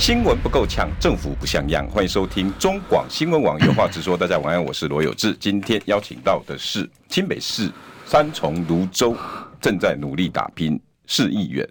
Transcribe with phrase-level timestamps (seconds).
[0.00, 1.86] 新闻不够呛，政府不像样。
[1.86, 4.16] 欢迎收听中广新闻网有话直说。
[4.16, 5.36] 大家晚安，我是罗有志。
[5.38, 7.70] 今天邀请到的是清北市
[8.06, 9.14] 三重芦洲
[9.60, 11.68] 正在努力打拼市议员。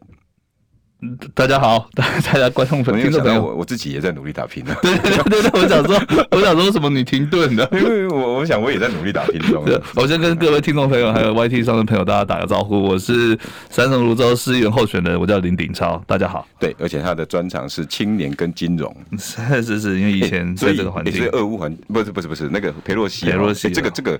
[1.34, 4.76] 大家好，大家观众朋友，听众朋友，我我自己也在努力打拼呢。
[4.82, 5.96] 对对对对，我想说，
[6.32, 6.90] 我想说什么？
[6.90, 9.64] 你停顿的，因为我我想我也在努力打拼中。
[9.96, 13.38] 我先跟各位听众朋友还有 YT 上的朋友大家打个招呼，我是
[13.70, 16.46] 三重泸州市议员候选人，我叫林鼎超，大家好。
[16.60, 24.20] 对，而且他的专长是青年跟金融，是是是，因为以前在这个环境，所以俄乌环不是不是不是那个裴洛西，裴洛西，这个这个。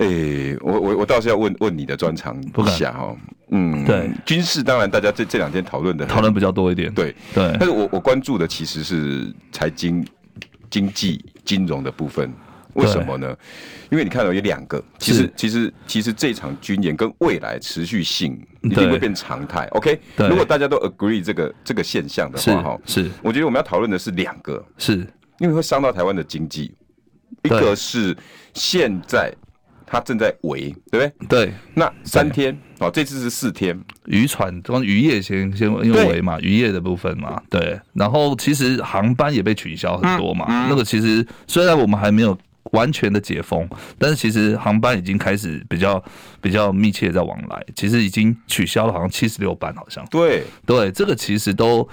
[0.00, 3.14] 诶、欸，我我我倒是要问问你的专长一下哈，
[3.50, 10.02] 嗯，对，军事当然大家这这两天讨论的讨论比较多一点，对对，但是我我关注的其实是财经、
[10.70, 12.32] 经济、金融的部分，
[12.72, 13.36] 为什么呢？
[13.90, 20.00] 因为你看到有两个，其实其实其实这场军演跟未来持续性一定会变常态，OK？
[20.16, 25.06] 如果大家都 agree 这个这个现象的话，哈，是，我觉得我们要讨论的是两个，是。
[25.40, 26.74] 因为会伤到台湾的经济，
[27.42, 28.16] 一个是
[28.54, 29.30] 现在。
[29.92, 31.46] 他正在围，对不对？
[31.46, 33.76] 对，那三天哦，这次是四天。
[34.06, 37.76] 渔船光渔业先先因为围嘛，渔业的部分嘛，对。
[37.94, 40.46] 然后其实航班也被取消很多嘛。
[40.48, 42.38] 嗯嗯、那个其实虽然我们还没有
[42.70, 43.68] 完全的解封，
[43.98, 46.00] 但是其实航班已经开始比较
[46.40, 47.60] 比较密切在往来。
[47.74, 50.06] 其实已经取消了，好像七十六班，好像。
[50.08, 51.88] 对对，这个其实都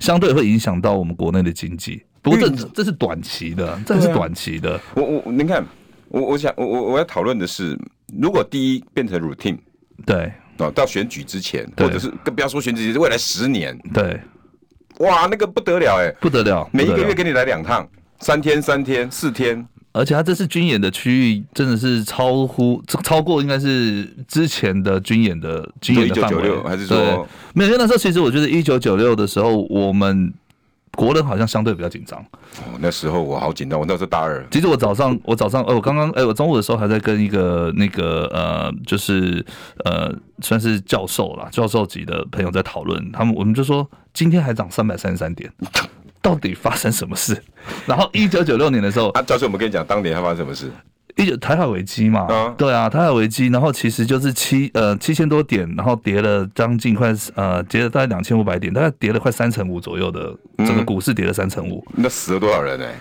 [0.00, 2.02] 相对会影响到我们国内的经济。
[2.22, 4.80] 不过这这是短期的，这是短期的。
[4.96, 5.64] 我我您看。
[6.08, 7.78] 我我想我我我要讨论的是，
[8.18, 9.58] 如果第一变成 routine，
[10.04, 14.20] 对，哦，到选举之前，或者是更不要说选举是，未来十年，对，
[14.98, 17.88] 哇，那个不得了哎，不得了，每一个月给你来两趟，
[18.20, 27.70] 三天三天四天，而且他这次军演的区域真的是超乎超过应该是之前的军演的军演的范围，还是说没有？
[27.70, 30.32] 因为那时候其实我觉得一九九六的时候我们。
[30.96, 32.18] 国人好像相对比较紧张。
[32.20, 34.44] 哦，那时候我好紧张，我那时候大二。
[34.50, 39.44] 其实我早上，我早上，呃，我刚刚，哎，我中午的时候还在跟一个那个呃，就是
[39.84, 43.12] 呃，算是教授啦，教授级的朋友在讨论。
[43.12, 45.52] 他们我们就说，今天还涨三百三十三点，
[46.22, 47.40] 到底发生什么事？
[47.84, 50.70] 然后一九九六年的时候，啊，教授，我们跟你讲，当年还发生什么事？
[51.16, 62.84] 一九台海危机嘛，啊对啊，台海危机，然后其实就是七呃七千多点，然后跌了将近快呃跌了大概两千五百点，大概跌了快三成五左右的，整个股市跌了三成五，嗯，那死了多少人呢？
[62.84, 62.94] 欸？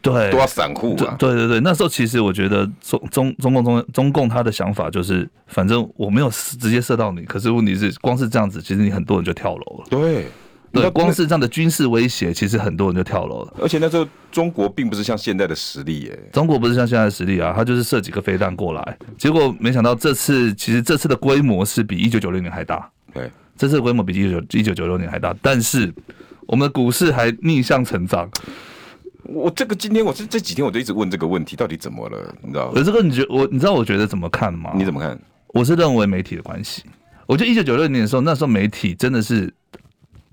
[0.00, 1.16] 对，多少散户啊？
[1.18, 9.84] 对对对，那时候其实我觉得中中中共中中共他的想法就是，反正我没有直接射到你，可是问题是光是这样子，其实你很多人就跳楼了。
[9.90, 10.26] 对。
[10.72, 13.54] 对，光是这样的军事威胁，其实很多人就跳楼了。
[13.60, 22.90] 而且那时候中国并不是像现在的实力耶，中国不是像现在的实力啊，他就是射几个飞弹过来，结果没想到这次其实这次的规模是比一九九六年还大。
[23.12, 25.92] 对，这次的规模比一九一九九六年还大，但是
[26.46, 28.26] 我们的股市还逆向成长。
[29.24, 32.34] 我这个今天我是这几天我就一直问这个问题，到底怎么了？
[32.42, 32.72] 你知道？
[32.74, 34.72] 这个你觉我你知道我觉得怎么看吗？
[34.74, 35.18] 你怎么看？
[35.48, 36.82] 我是认为媒体的关系。
[37.26, 39.52] 我觉得一九九六年的时候，那时候媒体真的是。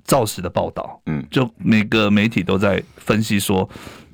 [0.09, 3.69] 造势的报道，嗯，就每个媒体都在分析说，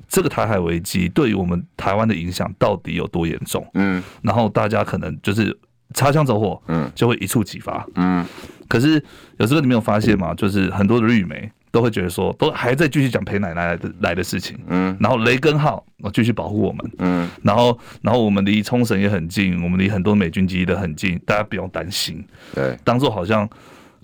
[0.06, 5.58] 这个台海危机对于我们台湾的影响到底有多严重，嗯，然后大家可能就是
[5.94, 8.22] 擦枪走火，嗯，就会一触即发，嗯，
[8.68, 9.02] 可是
[9.38, 10.34] 有时候你没有发现吗？
[10.34, 22.22] 就是很多的绿媒都会觉得说，都还在继续讲陪奶奶来的来的事情，嗯，然后雷根号我继续保护我们，嗯，然后然后我们离冲绳也很近，我们离很多美军基地都很近，大家不用担心，
[22.54, 23.48] 对，当做好像。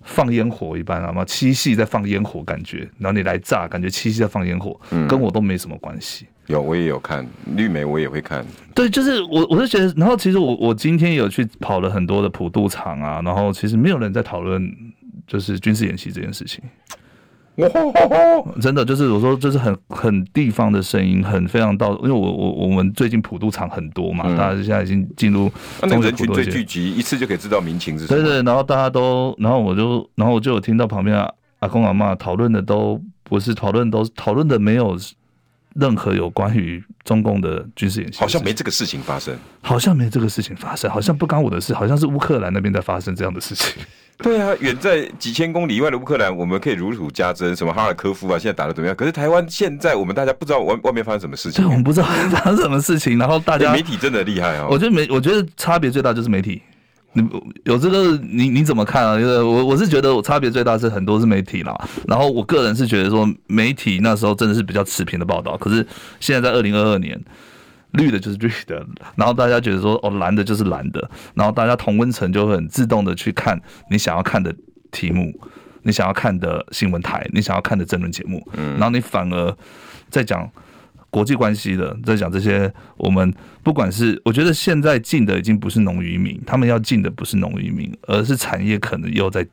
[0.04, 1.24] 放烟火一般，啊嘛？
[1.24, 6.26] 七夕在放烟火，感觉，然后你来炸，感觉七夕在放烟火，嗯，跟我都没什么关系。
[6.46, 7.26] 有，我也有看
[7.56, 8.44] 绿媒，我也会看。
[8.74, 14.68] 对，就是我，我是觉得，然后其实我，我今天有去跑了很多的普渡场啊，然后其实没有人在讨论
[15.26, 16.62] 就是军事演习这件事情。
[18.60, 25.50] 真的就是我说，就是很很地方的声音，很非常到，因为我我我们最近普渡场很多嘛，大家现在已经进入
[25.82, 28.22] 那人群最聚集，一次就可以知道民情是什么。
[28.22, 31.14] 对对，然后大家都，然后我就，然后我就有听到旁边
[31.58, 34.96] 阿公阿妈讨论的都不是讨论，都讨论的没有
[35.74, 43.82] 任何有关于中共的军事演习，好像没这个事情发生，好像没这个事情发生，好像不干我的事，好像是乌克兰那边在发生这样的事情。
[44.22, 48.94] 对啊，远在几千公里以外的乌克兰，我们可以如数家珍，什么哈尔科夫啊，现在打得怎么样？
[48.94, 51.64] 可是台湾现在，我们大家不知道外外面发生什么事情。
[51.64, 54.68] 对， 我们不知道发生什么事情，然后大家媒体真的厉害哦。
[54.70, 56.62] 我觉得媒，我觉得差别最大就是媒体。
[57.14, 57.28] 你
[57.64, 59.14] 有这个，你你怎么看啊？
[59.16, 61.88] 我我是觉得我差别最大是很多是媒体啦。
[62.08, 65.56] 然后我个人是觉得说，媒体那时候真的是比较持平的报道。
[65.58, 65.86] 可是
[66.20, 67.20] 现在在二零二二年。
[67.92, 68.84] 绿的就是绿的，
[69.16, 73.60] 然后大家觉得说哦，蓝的就是蓝的，然后大家同温层就会很自动的去看
[73.90, 74.54] 你想要看的
[74.90, 75.32] 题目，
[75.82, 79.56] 你想要看的新闻台，你想要看的争论节目，嗯，然后你反而
[80.08, 80.50] 在讲
[81.10, 89.46] 国际关系的，在讲这些我们不管是我觉得现在进的已经不是农渔民，他们要进的不是农渔民，而是产业可能又在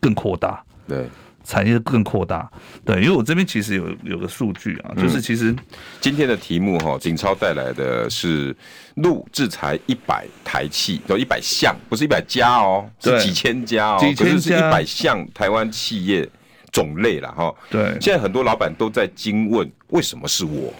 [0.00, 1.06] 更扩大，对。
[1.44, 2.50] 产业更扩大，
[2.84, 5.54] 对，因为我这边其实有有个数据啊，就是其实
[6.00, 8.54] 今天的题目哈，景超带来的是
[8.96, 16.28] 陆制裁一百台企，有一百项，不是一百家哦，是几千家哦，几千家，可是是一百项台湾企业
[16.70, 17.54] 种类了哈。
[17.70, 20.72] 对，现在很多老板都在惊问，为什么是我？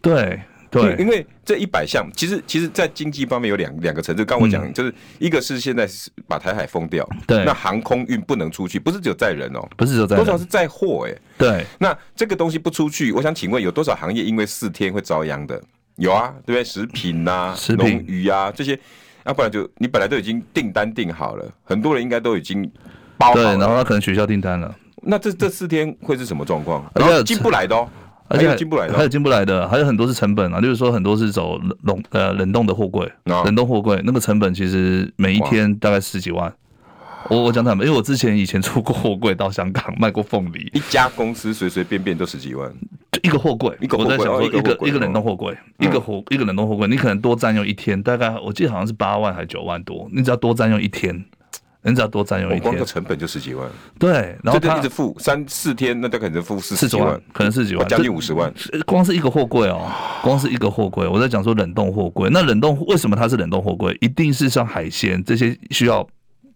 [0.00, 0.40] 对。
[0.82, 4.24] 对，因为这一百项，其实其实，在经济方面有两两个层次。
[4.24, 11.66] 刚我讲，就是一个是现在是把台海封掉，对，那航空运不能出去，不是只有载人哦，不是只有载人，多少是载货哎，对。
[11.78, 15.60] 那这个东西不出去，我想请问，有多少行业因为四天会遭殃的？
[15.96, 16.64] 有啊，对不对？
[16.64, 18.78] 食品呐、啊，食品、农渔啊这些，
[19.24, 22.70] 要不然就你本来都已经订单订好了，很多人应该都已经
[23.16, 24.74] 包好了，对，然后他可能取消订单了。
[25.02, 26.84] 那这这四天会是什么状况？
[26.94, 27.88] 然后进不来的哦。
[28.28, 36.52] 而且进不来的，还有进不来的，还有很多是成本啊，例如说很多是走冷呃冷冻的货柜，冷冻货柜那个成本其实每一天大概十几万。
[37.28, 42.72] 我我讲坦白，因为我之前以前出过货柜到香港卖过凤梨，一家公司随随便便都十几万，
[43.10, 51.24] 就一个货柜，一个我在想说一个一个冷冻货柜，一个货一个冷冻货柜，你可能多占用一天，大概我记得好像是八万还是九万多，你只要多占用一天。
[51.86, 53.68] 人只要多占用一天，光个成本就十几万。
[53.98, 58.52] 对，然后他一直付三四天，那大概能付四十几万，可能四十几万，将近五十万。
[58.84, 59.88] 光是一个货柜哦，
[60.20, 62.28] 光是一个货柜，我在讲说冷冻货柜。
[62.30, 63.96] 那冷冻为什么它是冷冻货柜？
[64.00, 66.06] 一定是像海鲜这些需要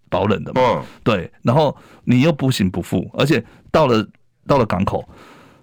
[0.08, 0.60] 保冷的嘛？
[0.60, 1.32] 嗯，对。
[1.42, 4.04] 然后你又不行不付，而且到了
[4.48, 5.08] 到了港口，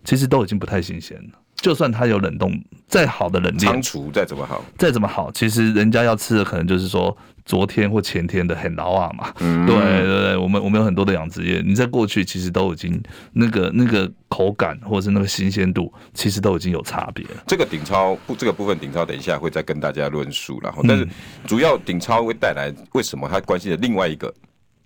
[0.05, 1.39] 其实都已经不太新鲜了。
[1.57, 2.53] 就算它有冷冻，
[2.87, 7.15] 再好的冷链，仓储再怎么好，再怎么好，其实人家要吃的可能就是说
[7.45, 9.33] 昨天或前天的很老啊嘛。
[9.39, 13.01] 嗯，对对对，我们我们有很多的养殖业，你在过去其实都已经
[13.33, 17.43] 那个那个口感或者是那个新鲜度，其实都已经有差别了。
[17.47, 21.07] 这个顶超不这个部分，顶超等一下会再跟大家论述，然后但是
[21.47, 24.31] 主要顶超会带来为什么它关系的另外一个，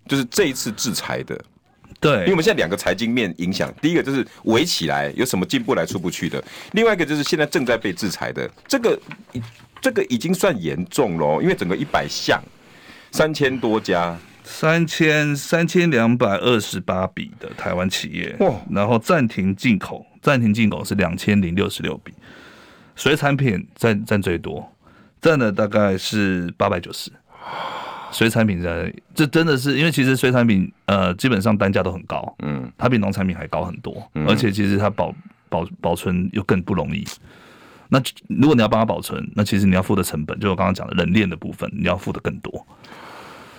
[0.07, 1.37] 就是这一次制裁的。
[2.01, 8.99] 对，因为我们现在两个财经面影响，第一个就是围起来有什么进不来出不去的，另外一个就是现在正在被制裁的，这个
[9.79, 12.41] 这个已经算严重喽，因为整个一百项
[13.11, 22.11] 三千多家，三千三千两百二十八笔的台湾企业，哇，然后暂停进口，暂停进口是两千零六十六笔，
[22.95, 24.67] 水产品占占最多，
[25.21, 27.11] 占了大概是八百九十。
[28.11, 35.13] 水产品在，这真的是因为其实水产品呃基本上单价都很高，嗯，它比农产品还高很多，嗯，而且其实它保
[35.49, 37.05] 保保存又更不容易。
[37.87, 42.65] 那如果你要帮它保存，那其实你要付的成本，就我刚刚讲的冷链的部分，你要付的更多。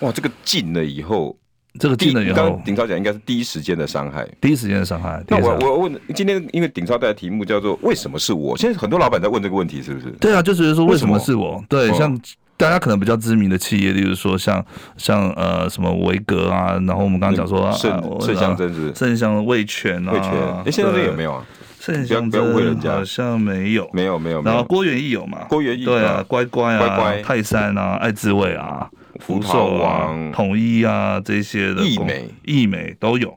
[0.00, 1.37] 哇，这个进了以后，
[1.78, 5.22] 这个进了以后，刚刚鼎超讲应该是第一时间的伤害，第一时间的伤害。
[5.28, 8.56] 那我我问，今天因为顶超带的题目叫做为什么是我？
[8.56, 10.10] 现在很多老板在问这个问题，是不是？
[10.12, 11.64] 对啊，就是说为什么是我？
[11.69, 12.19] 对，像。
[12.62, 14.64] 大家可能比较知名的企业，例如说像
[14.96, 20.31] 像呃什么维格啊，然后我们刚刚讲说盛盛香珍是盛香味全啊，味全，
[20.64, 21.44] 哎，现在有没有啊？
[21.81, 24.40] 盛香珍好像没有，没有没有。
[24.44, 25.38] 然后郭元义有嘛？
[25.48, 28.88] 郭元义对啊，乖乖啊，泰山啊，爱滋味啊，
[29.19, 33.36] 福寿啊，统一啊这些的，益美益美都有，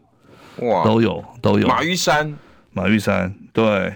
[0.57, 1.67] 哇，都有都有。
[1.67, 2.31] 马玉山，
[2.73, 3.91] 马玉山对。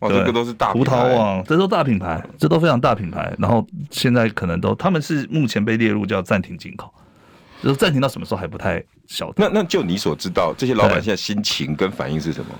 [0.00, 3.34] 哦，这个都是大葡萄网，这都大品牌，这都非常大品牌。
[3.36, 6.88] 然后现在可能都，他们是目前被列入叫暂停进口，
[7.60, 9.34] 就是暂停到什么时候还不太晓得。
[9.38, 12.50] 那那就你所知道，这些老板现在心情跟反应是什么？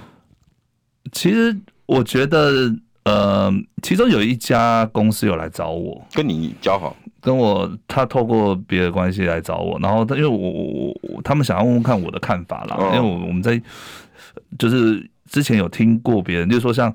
[1.12, 3.52] 其实我觉得，呃，
[3.84, 13.62] 其中有一家公司有来找我，跟你交好，跟我他透过别的关系来找我，然后他因为我我我他们想要问问看我的看法啦，因为我我们在
[14.58, 15.08] 就是。
[15.28, 16.92] 之前有听过别人，就是说像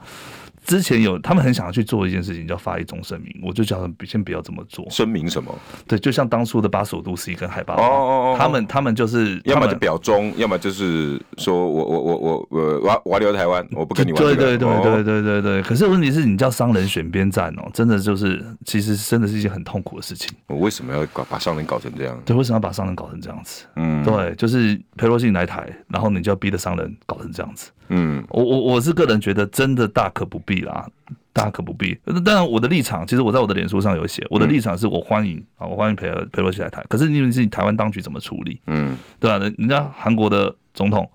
[0.66, 4.90] 之前有他们很想要去做一件事情，叫发一种声明，我就叫他们先不要这么做。
[4.90, 5.54] 声明什么？
[5.86, 14.36] 对，就像当初的八十五度 C 跟海拔，哦哦哦，他们他们就是要么就表忠，要么就是说我我我我我我我要留台湾，我不跟你玩，这个。
[14.36, 15.62] 对对对对对对对。
[15.64, 20.34] 可是问题是你叫商人选边站哦，真的就是其实真的是一件很痛苦的事情。
[20.48, 22.18] 我为什么要搞把商人搞成这样？
[22.24, 23.66] 对，为什么要把商人搞成这样子？
[23.76, 27.70] 嗯，对，就是裴洛西来台，然后你就要逼着商人搞成这样子。
[27.96, 30.90] 嗯，我我我是个人觉得真的大可不必啦，
[31.32, 31.96] 大可不必。
[32.26, 36.84] 当然我的立场，其实我在我的脸书上有写，我的立场是我欢迎啊，我欢迎裴裴洛西来台。
[36.90, 38.60] 可是你们是你台湾当局怎么处理？
[38.68, 39.38] 嗯，对吧？
[39.58, 41.08] 人家韩国的总统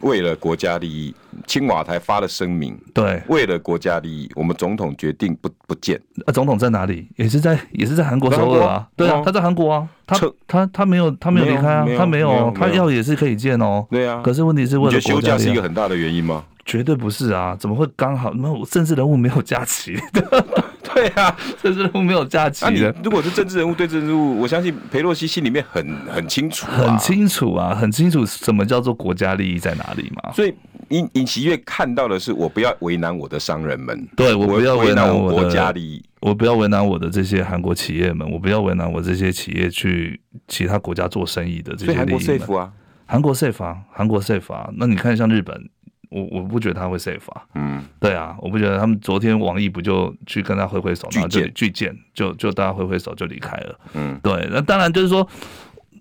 [0.00, 1.14] 为了国家利益，
[1.46, 6.00] 青瓦台发了声明，对，为了国家利益，我们总统决定不不见。
[6.26, 7.08] 啊，总统在哪里？
[7.16, 8.86] 也是在也是在韩国首尔啊。
[8.96, 13.86] 对啊，他在韩国啊，他他他没有他没有离开啊，他没有，他要也是可以见哦。
[13.90, 16.44] 对啊，可是问题是为了休假是一个很大的原因吗？
[16.66, 17.54] 绝对不是啊！
[17.60, 18.32] 怎么会刚好？
[18.32, 19.94] 那政治人物没有假期
[20.94, 22.94] 对啊，政治人物没有假期的。
[23.02, 30.32] 如果是政治人物对政治人物，我相信裴洛西心里面很很清楚，很清楚啊，很清楚什么叫做国家利益在哪里嘛。
[30.32, 30.54] 所以
[30.90, 41.96] 尹尹锡悦看到的是，我不要为难我的商人们，对我不要为难我的国家利益，我不要为难我的这些韩国企业们，我不要为难我这些企业去其他国家做生意的这些利益。
[41.96, 42.72] 韩国 safe 啊，
[43.06, 44.70] 韩国 safe 啊，韩国 safe 啊。
[44.76, 45.68] 那你看像日本。
[46.14, 55.26] 我我不觉得他会 safe 啊，嗯，对啊，我不觉得他们昨天王毅不就去跟他挥挥手，然后就拒见，就就大家挥挥手就离开了，嗯，对，那当然就是说，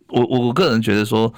[0.10, 1.34] 我我个人觉得说，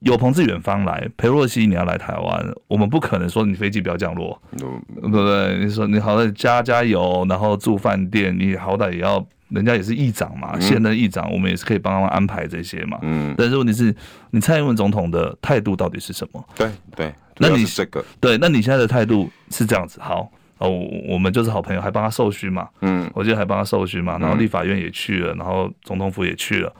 [0.00, 4.58] 有朋自远方来，裴若曦你要来台湾，我们不可能说你飞机不要降落，嗯、
[5.02, 5.58] 对不对？
[5.64, 13.94] 你说你好歹加加油，然后住饭店，你好歹也要，人家也是议长嘛，现任议长，我们也是可以帮他们安排这些嘛，嗯，但是问题是，
[14.30, 16.44] 你蔡英文总统的态度到底是什么？
[16.56, 17.14] 对对。
[17.38, 18.04] 那你这个。
[18.20, 20.70] 对，那你现在的态度是这样子，好哦，
[21.08, 26.72] 我们就是好朋友，还帮他授勋嘛，嗯，我记得还帮他授勋嘛，然后立法院也去了，然后总统府也去了，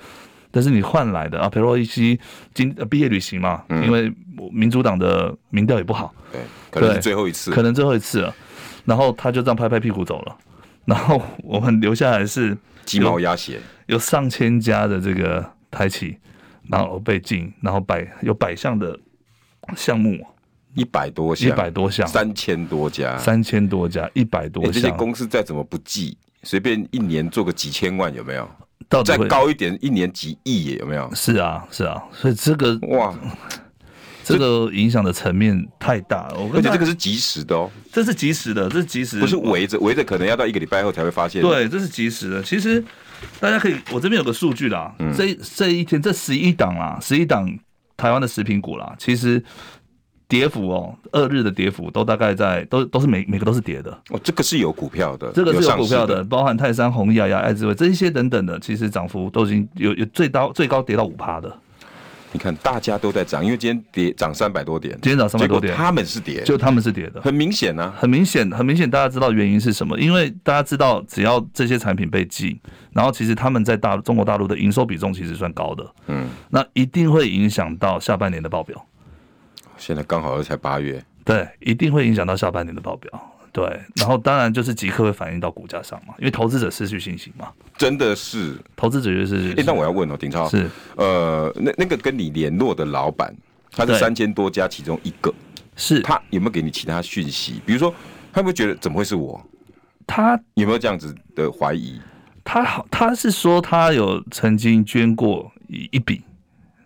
[0.53, 2.21] 但是你换来的啊，佩洛西
[2.55, 4.13] 今毕业旅行嘛，因为
[4.53, 6.41] 民主党的民调也不好，对，
[6.71, 8.33] 可能是最后一次，可能最后一次了，
[8.85, 10.37] 然后他就这样拍拍屁股走了，
[10.85, 16.19] 然后我们留下来是鸡毛鸭血，有上千家的这个台企，
[16.69, 18.99] 然后被禁，然后百有百项的
[19.77, 20.27] 项目。
[20.77, 24.73] 一百多项，一百多项，三千多家，三千多家，一百多项。
[24.73, 28.51] 这些公司再怎么不济，随便一年做个几千万，有没有？
[28.89, 31.09] 到再高一点，一年几亿，有没有？
[31.15, 32.03] 是啊，是啊。
[32.11, 33.17] 所以这个哇，
[34.25, 36.51] 这个影响的层面太大了。
[36.55, 41.43] 而且这个是即时的哦，这是即时的，这是即时的，不是围着围着，可能要到一个礼拜后才会发现。
[41.43, 42.43] 对，这是即时的。
[42.43, 42.83] 其实
[43.39, 47.49] 大家可以，我这边有个数据啦，嗯、这这一天这十一档啦，十一档
[47.97, 49.43] 台湾的食品股啦，其实。
[50.27, 61.55] 跌幅哦，二日的跌幅都大概在都都是每每个都是跌的哦，这个是有股票的，这个是有股票的，的包含泰山、红毅、亚亚、爱之味这一些等等的，其实涨幅都已经有有最高最高跌到五趴的。
[62.35, 69.97] 你看大家都在涨，因为今天跌涨三百多点，今天涨三百多点，他们是跌，就他们是跌的，很明显啊，很明显，很明显，大家知道原因是什么？
[70.01, 72.59] 因为大家知道，只要这些产品被禁，
[72.93, 78.85] 然后其实他们在大中国大陆的营收比重其实算高的，嗯，那一定会影响到下半年的报表。
[79.77, 89.53] 现在刚好才八月，对，一定会影响到下半年的报表，对，然后当然就是即刻会反映到股价上嘛，因为投资者失去信心嘛，真的是，投资者就是。
[89.53, 93.33] 哎、欸，那我要问哦，丁超是，呃，那那个跟你联络的老板，
[93.71, 95.33] 他是三千多家其中一个，
[95.77, 97.63] 是他有没有给你其他讯息？
[97.65, 97.95] 比如说，
[98.33, 99.41] 他会不会觉得怎么会是我？
[100.05, 102.01] 他有没有这样子的怀疑？
[102.43, 106.23] 他好，他是说他有曾经捐过一一笔，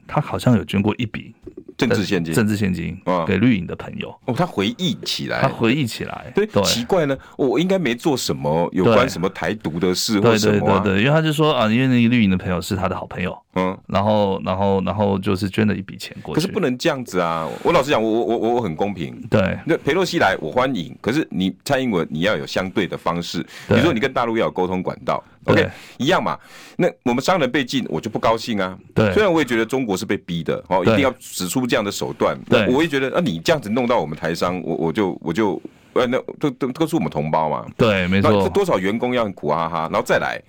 [0.06, 1.34] 他好像有捐过一笔。
[1.78, 4.14] 政治献金，政治献金啊，给绿营的朋友。
[4.26, 25.22] 哦，他回忆起来，他回忆起来，对，奇怪呢，我应该没做什么有关什么台独的事或什么，对对对对，因为他就说啊，因为那个绿营的朋友是他的好朋友，嗯，然后然后然后就是捐了一笔钱过去，可是不能这样子啊，我老实讲，我我我我很公平，对，那裴洛西来我欢迎，可是你蔡英文你要有相对的方式，比如说你跟大陆要有沟通管道。
[25.44, 26.38] OK，一样嘛。
[26.76, 28.78] 那我们商人被禁，我就不高兴啊。
[28.94, 32.38] 对，虽然我也觉得中国是被逼的，哦，一定要使出这样的手段。
[32.48, 35.60] 对，我也觉得，那你这样子弄到我们台商，我我就我就，
[35.94, 37.66] 呃，那都都都是我们同胞嘛。
[37.76, 38.30] 对，没错。
[38.30, 40.40] 那多少员工要很苦哈哈，然后再来。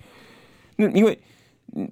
[0.76, 1.18] 那因为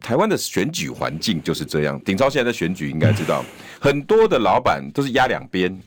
[0.00, 2.00] 台湾的选举环境就是这样。
[2.04, 3.44] 鼎超现在在选举，应该知道，
[3.80, 5.78] 很多的老板都是压两边。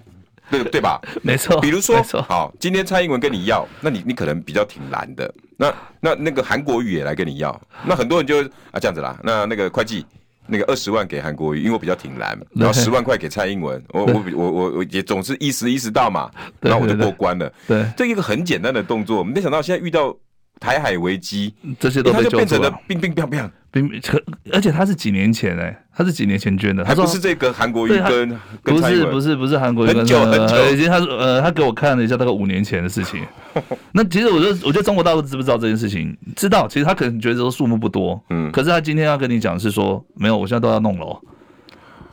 [0.52, 1.02] 对对吧？
[1.24, 1.60] 没错。
[1.62, 5.34] 比如说，好，今天蔡英文跟你要，那你你可能比较挺难的。
[5.58, 9.18] 那那那个韩国瑜也来跟你要，那很多人就啊这样子啦。
[9.24, 10.06] 那那个会计，
[10.48, 16.30] 那个二十万给韩国瑜，因为我比较挺难，然后十万块给蔡英文，我我我我我也总是意思意识到嘛，
[16.60, 17.52] 然后我就过关了。
[17.68, 20.16] 对，这一个很简单的动作，没想到现在遇到。
[20.62, 22.72] 台海危机，这些都被救出了。
[22.88, 24.22] 冰冰冰冰，冰可
[24.54, 26.84] 而且他是几年前哎，他是几年前捐的。
[26.84, 30.72] 他不是这个韩国瑜跟，不是不是不是韩国瑜，很久很久。
[30.72, 33.20] 已经他说呃，他给我看了一下，大概五年前的事情。
[33.94, 36.16] 那其实我觉得，我觉得中国大陆知不知道这件事情？
[36.36, 41.20] 知道，其实他可能觉得说数目不多，嗯，可是他今天要跟你讲是说，没有，我现在都要弄了。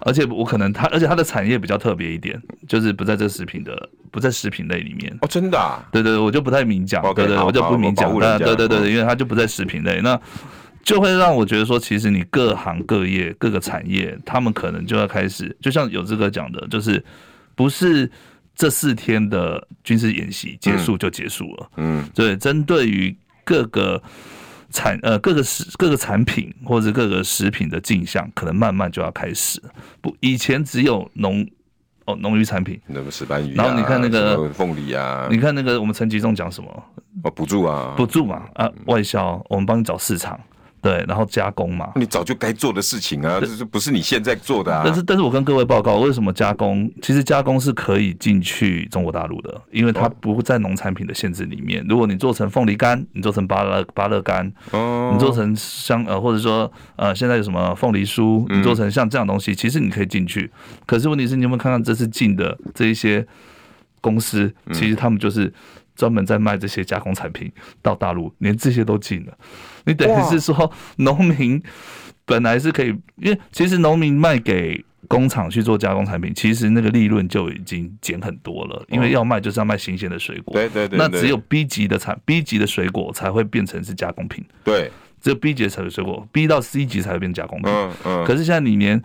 [0.01, 5.17] 而且我可能他，而且他的产业比较特别一点，就是不在这食品的，不在食品类里面。
[5.21, 5.85] 哦，真的啊？
[5.93, 7.03] 对对，我就不太明讲。
[7.15, 8.13] 对对，我就不明讲。
[8.39, 10.21] 对对对，因为他就不在食品类，那
[10.83, 17.05] 就会让我觉得说，其实你各行各业各个产业，他们可能就要开始，就像有这个讲的，就是
[17.55, 18.11] 不是
[18.55, 21.71] 这四天的军事演习结束就结束了。
[21.77, 24.03] 嗯，对，针对于各个。
[24.71, 29.63] 产呃各个食各个产品或者各个食品的进项，可能慢慢就要开始。
[30.01, 31.47] 不，以前只有农
[32.05, 36.85] 哦农渔产品，那个石斑鱼，然后你看那个凤梨啊，你看那个我们陈吉仲讲什么？
[37.23, 40.39] 哦，补助啊，补助嘛啊，外销，我们帮你找市场。
[40.81, 44.83] 对，然后加工嘛，你早就该做的事情啊，这是不是你现在做的啊？
[44.85, 46.91] 但是，但是我跟各位报告，为什么加工？
[47.03, 51.85] 其实加工是可以进去中国大陆的，因为它不在农产品的限制里面。
[51.89, 60.51] 如果你做成凤梨干，你做成芭乐芭乐干，哦，你做成香呃，或者说呃，现在有什么凤梨酥，你做成像这样东西，其实你可以进去。
[60.87, 63.27] 可是问题是，你有没有看看这次进的这一些
[64.01, 65.53] 公司，其实他们就是。
[65.99, 67.51] 专门在卖这些加工产品
[67.83, 69.37] 到大陆，连这些都禁了。
[69.85, 71.61] 你等于是说，农民
[72.25, 78.81] 本来是可以，因为其实农民卖给工厂去做加工产品，其实那个利润就已经减很多了。
[78.89, 80.97] 因为要卖就是要卖新鲜的水果，对对对。
[80.97, 84.45] 那只有 B 级的产，B 级的水果才会变成是加工品。
[84.63, 87.73] 对，只有 B 级的水果，B 到 C 级才会变加工品。
[87.73, 88.25] 嗯嗯。
[88.25, 89.03] 可是现在你连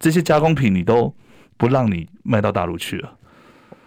[0.00, 1.14] 这些加工品你都
[1.56, 3.16] 不让你卖到大陆去了。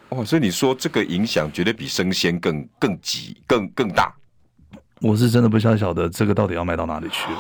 [0.10, 4.14] 哦，所以你说这个影响绝对比生鲜更更急、更更大。
[5.02, 7.40] 我是真的不晓得这个到底要卖到哪里去了。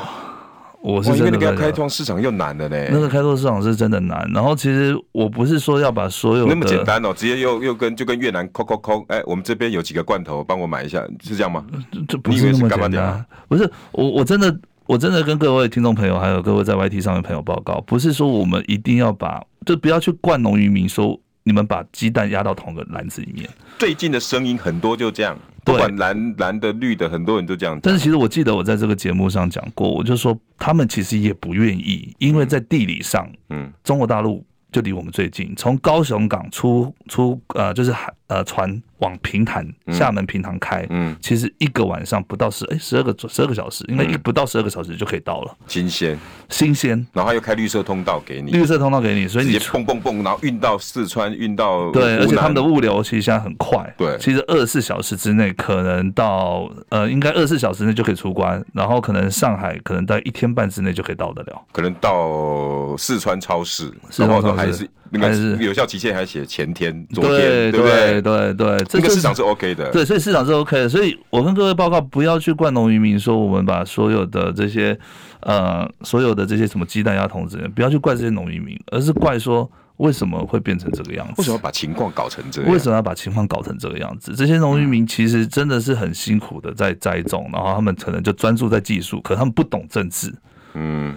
[0.80, 2.78] 我是真的因为那个开创市场又难了呢。
[2.92, 4.30] 那个开拓市场是真的难。
[4.32, 11.66] 然后其实我不是说要把所有那么简单哦，直接又又跟就跟越南抠抠抠，哎，我们这边有几个罐头，帮我买一下，是这样吗？
[12.08, 13.26] 这不是那么简单。
[13.48, 14.56] 不是我我真的
[14.86, 21.20] 我真的跟各位听众朋友还有各位在 YT 上面朋友报告，不是说我们一定要把就不要去灌农渔民说。
[21.48, 23.50] 你们把鸡蛋压到同个篮子里面。
[23.80, 27.80] 最近的声音很多就这样，不管蓝蓝的绿的，很多人都这样。
[27.82, 38.84] 但是其实我记得我在这个节目上讲过，我就说他们其实也不愿意，因为在地理上，嗯，中国大陆就离我们最近，从高雄港出出呃就是海呃船。
[39.00, 45.56] 往平潭、厦门平潭开，嗯，其实一个晚上不到十，哎，十二个十二个小时，应该一不到十二个小时就可以到了。
[45.68, 46.18] 新鲜，
[46.50, 68.22] 新鲜，然后又开绿色通道给你，绿色通道给你，所以你蹦蹦蹦，然后运到四川，运到对，而且他们的物流其实现在很快，对，其实二十四小时之内可能到，呃，应该二十四小时内就可以出关，然后可能上海可能在一天半之内就可以到得了，可能到四川超市，然后还是那个有效期限还写前天、昨天，对不对？
[68.22, 68.87] 对对。
[68.88, 74.98] 这个市场是 OK 的，对，所以市场是 OK 的，所以我跟各位报告，不要去灌农渔民说我们把所有的这些，
[75.42, 81.34] 呃，所有的这些什么鸡蛋压桶子，不要去怪这些农渔民，而是怪说为什么会变成这个样子？
[81.38, 82.72] 为什么把情况搞成这样？
[82.72, 84.34] 为什么要把情况搞成这个样子？
[84.36, 90.34] 这些农渔民其实真的是很辛苦的在栽种，然后他们可能就专注在技术，可他们不懂政治，
[90.74, 91.16] 嗯。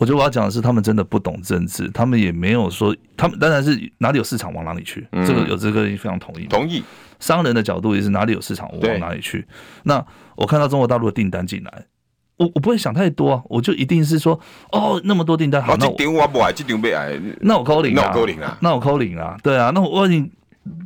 [0.00, 6.46] 我觉得我要讲的是，他们真的不懂政治，他们也没有说，他们当然是哪里有市场往哪里去，这个有这个非常同意。
[6.46, 6.82] 同意。
[7.18, 9.46] 商人的角度也是哪里有市场我往哪里去。
[9.82, 10.02] 那
[10.36, 11.84] 我看到中国大陆的订单进来，
[12.38, 14.40] 我我不会想太多啊，我就一定是说，
[14.72, 15.94] 哦，那么多订单，好，那我
[17.42, 20.32] 那我扣零啊，那我扣零啊，那我扣零啊，对啊，那我问你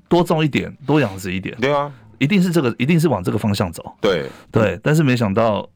[0.08, 5.70] 多种一点，多养殖一点，对啊，一定是这个，一定是往这个方向走，对对，但是没想到。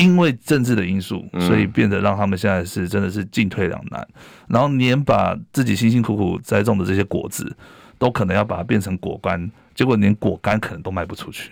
[0.00, 4.04] 因为政治的因素，所以变得让他们现在是真的是进退两难，
[4.48, 7.54] 然后连把自己辛辛苦苦栽种的这些果子，
[7.98, 11.50] 都可能要把它变成果干，结果连果干可能都卖不出去。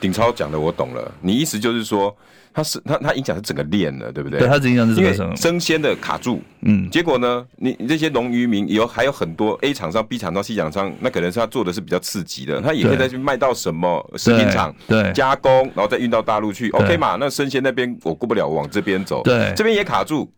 [0.00, 2.16] 鼎超讲的我懂了，你意思就是说。
[2.54, 4.38] 它是它它影响是整个链的，对不对？
[4.38, 17.16] 对，它影响是整个生生鲜的卡住，嗯，结果呢，你你这些农渔民有还有很多 A 厂商、B 厂商、C 厂商，那可能是他做的是比较刺激的，他也可以再去卖到什么食品厂，对，加工，然后再运到大陆去，OK 嘛？
[17.18, 20.30] 那生鲜那边我过不了，我往这边走，对，这边也卡住，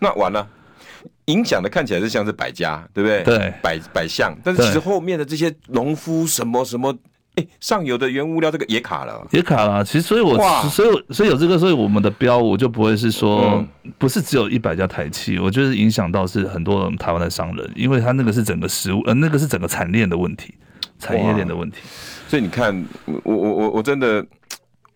[0.00, 0.44] 那完了，
[1.26, 3.22] 影响的看起来是像是百家，对不对？
[3.22, 6.92] 对，百百项，但是其实后面的这些农夫什么什么。
[7.40, 9.84] 哎，上游的原物料这个也卡了，也卡了。
[9.84, 13.64] 其实，所以我所以所以有这个，所以我们的标我就不会是说，
[13.98, 20.54] 不是只有一百家台企，我觉得影响到是很多台湾的商人，因为他那个是整个食物，呃，那个是整个产业链的问题，
[20.98, 21.78] 产业链的问题。
[22.28, 24.24] 所以你看，我我我我真的，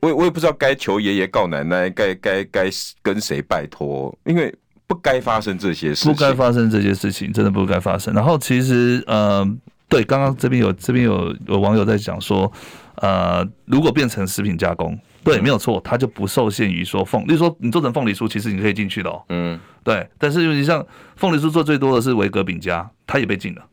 [0.01, 2.71] 我也我也不知道该求爷爷告奶奶，该该该
[3.03, 4.55] 跟谁拜托，因为
[4.87, 8.13] 不该发生这些事情，不该发生这些事情，真的不该发生。
[8.15, 9.49] 然后其实，呃。
[9.88, 12.51] 对，刚刚这边有这边有有网友在讲说，
[12.97, 20.09] 呃，如果变成食品加工，对，没有错，它就不受限于说凤，例如说你做成凤梨酥，其实你可以进去的哦，嗯，对。
[20.18, 20.85] 但是你像
[21.16, 23.64] 凤梨酥做最多的是维格饼家，它也被禁了，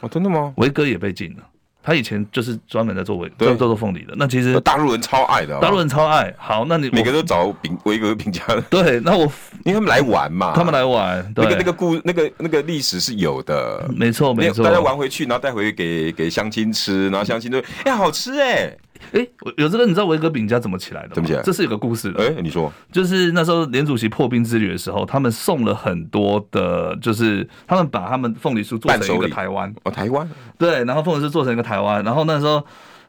[0.00, 0.54] 哦，真的吗？
[0.56, 1.42] 维格也被禁了。
[1.88, 6.30] 他以前就是专门在做尾做做凤梨的，那其实大陆人超爱的，大陆人超爱。
[6.36, 8.60] 好，那你每个都找饼维格饼家的。
[8.68, 9.22] 对，那我
[9.64, 14.62] 因为他们来玩嘛，他们来玩，那个那个故那个那个历史是有的，没错没错。
[14.62, 18.76] 大家玩回去，然后带回去给给乡亲吃，然后乡亲都哎好吃哎。
[19.12, 21.12] 哎，有这个你知道维格饼家怎么起来的吗？
[21.14, 21.42] 怎么起来？
[21.42, 22.22] 这是有个故事的。
[22.22, 32.64] 哎，你说，就是那时候连主席破冰之旅的时候，他们送了很多的，就是他们把他们凤梨酥做成一个台湾哦，台湾对，然后凤梨酥做成一个台湾，然后那时候。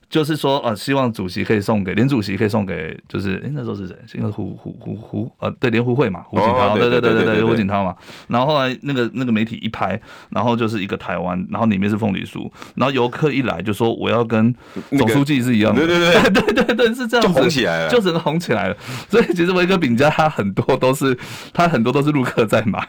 [0.09, 3.95] 就是说，呃，希望主席可以送给连主席可以送给，就是哎、欸，那时候是谁？
[4.07, 7.95] 是胡胡胡胡，呃，对，连胡会嘛，胡锦涛，对对对对对，胡锦涛嘛。
[8.27, 14.53] 然后后来那个那个媒体一拍，然后就是一个台湾，然后里面是凤梨酥，然后游客一来就说我要跟
[14.97, 18.75] 总书记是一样的，对对对对 对对，是这样，就红起来了，就整个红起来了。
[19.09, 21.15] 所以其实维格饼家他很多都是
[21.53, 22.79] 他很多都是陆客在买，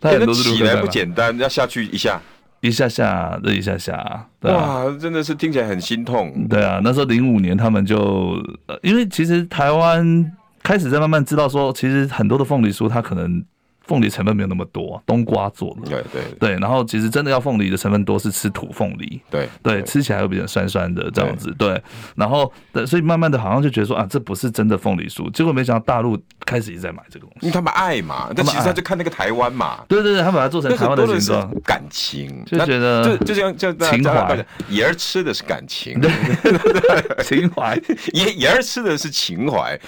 [0.00, 0.70] 他很多是陆客在买。
[0.70, 2.20] 起来不简单，要下去一下。
[2.60, 6.46] 一下下，这一下下，对啊，哇，真的是听起来很心痛。
[6.48, 8.36] 对啊，那时候零五年他们就，
[8.82, 13.44] 因为其实台湾开始在慢慢知道说，其实很多的凤梨酥它可能。
[13.88, 15.90] 凤梨成分没有那么多，冬瓜做的。
[15.90, 19.18] 对对对，然后其实真的要凤梨的成分多是吃土凤梨。
[19.30, 21.50] 对对，吃起来会比较酸酸的这样子。
[21.58, 21.82] 对，
[22.14, 22.52] 然后
[22.86, 25.30] 所以慢慢的好像就觉得说啊，这不是真的凤梨酥。
[25.32, 28.30] 结果没想到大陆开始一直在买这个东西，因为他们爱嘛。
[28.36, 29.82] 但其实他就看那个台湾嘛。
[29.88, 36.10] 对对对，他把它做成台湾的形状，感情就觉得就就像就情怀，爷儿吃的是感情，对
[37.24, 37.74] 情怀，
[38.12, 39.78] 爷爷儿吃的是情怀。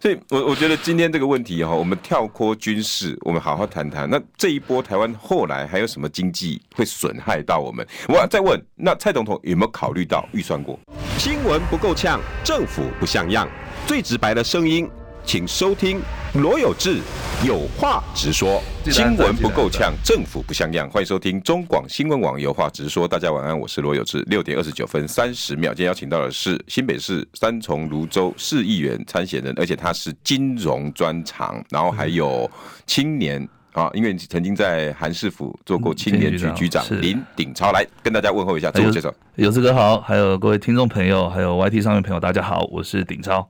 [0.00, 3.42] 所以我我觉得今天这个问题哈，我们跳脱军事，我们。
[3.48, 7.86] 好好谈谈，那这一波台湾后来还有什么经济会损害到我们？
[8.06, 10.78] 我再问，那蔡总统有没有考虑到预算过？
[11.16, 13.48] 新闻不够呛，政府不像样，
[13.86, 14.86] 最直白的声音，
[15.28, 16.00] 请收听
[16.36, 17.00] 罗有志
[17.46, 18.62] 有话直说。
[18.86, 23.06] 新闻不够呛，政府不像样，欢迎收听中广新闻网有话直说。
[23.06, 24.22] 大家晚安，我是罗有志。
[24.28, 32.50] 六点二十九分三十秒，今天邀请到的是新北市三重芦洲市议员参选人，而且他是金融专长，然后还有
[32.86, 39.12] 青年啊，因为曾经在韩市府做过青年局局长林鼎超，来跟大家问候一下，自我介绍。
[39.34, 43.46] 有志哥好，还有各位听众朋友，还有 YT 上面朋友，大家好，我是鼎超。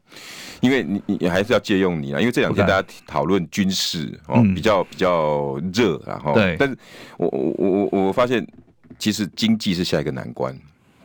[0.60, 6.76] 因为你你还是要借用你啊，因为这两天大家讨论军事哦，比较比较热，然后对，但是
[7.16, 8.44] 我我我我我发现，
[8.98, 10.56] 其实经济是下一个难关，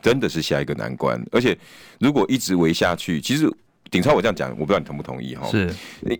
[0.02, 1.56] 真的是下一个难关，而且
[2.00, 3.48] 如果一直围下去，其实
[3.90, 5.46] 鼎超我这样讲，我不知道你同不同意哈？
[5.48, 5.72] 是，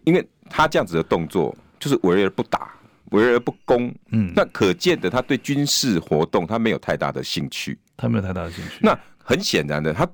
[0.05, 2.73] 因为他这样子的动作就是围而不打，
[3.11, 10.09] 围而不攻，嗯，那可见的他对军事活动他没有太大的兴趣，他没有太大的兴趣，那很显然的他。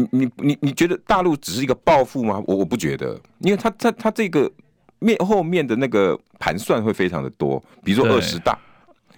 [0.00, 2.42] 你你你你觉得大陆只是一个报复吗？
[2.46, 4.50] 我我不觉得，因为他他他这个
[4.98, 8.58] 面后面的那个盘算会非常的多，比如说二十大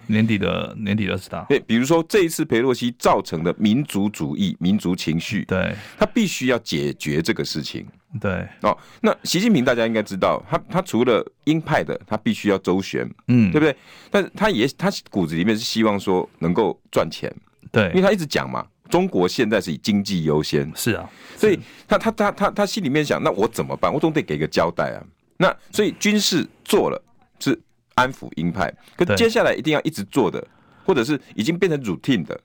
[0.07, 7.85] 年底的年底二十大，对，比如说这一次裴洛西造成的民族主义、民族情绪，对，他必须要解决这个事情，
[8.19, 8.77] 对哦。
[9.01, 13.75] 那习近平大家应该知道，他他除了鹰派的，他必须要周旋，嗯，对不对？
[14.11, 17.33] 但是他也他骨子里面是希望说能够赚钱，
[17.71, 18.65] 对，因为他一直讲嘛。
[18.93, 23.91] 中国现在是以经济优先，是啊，所以他他他他他心里面想，那我怎么办？
[23.91, 25.01] 我总得给个交代啊。
[25.37, 27.03] 那所以军事做了
[27.39, 27.59] 是
[27.95, 30.47] 安抚鹰派，可接下来一定要一直做的，
[30.85, 32.39] 或者是已经变成 routine 的，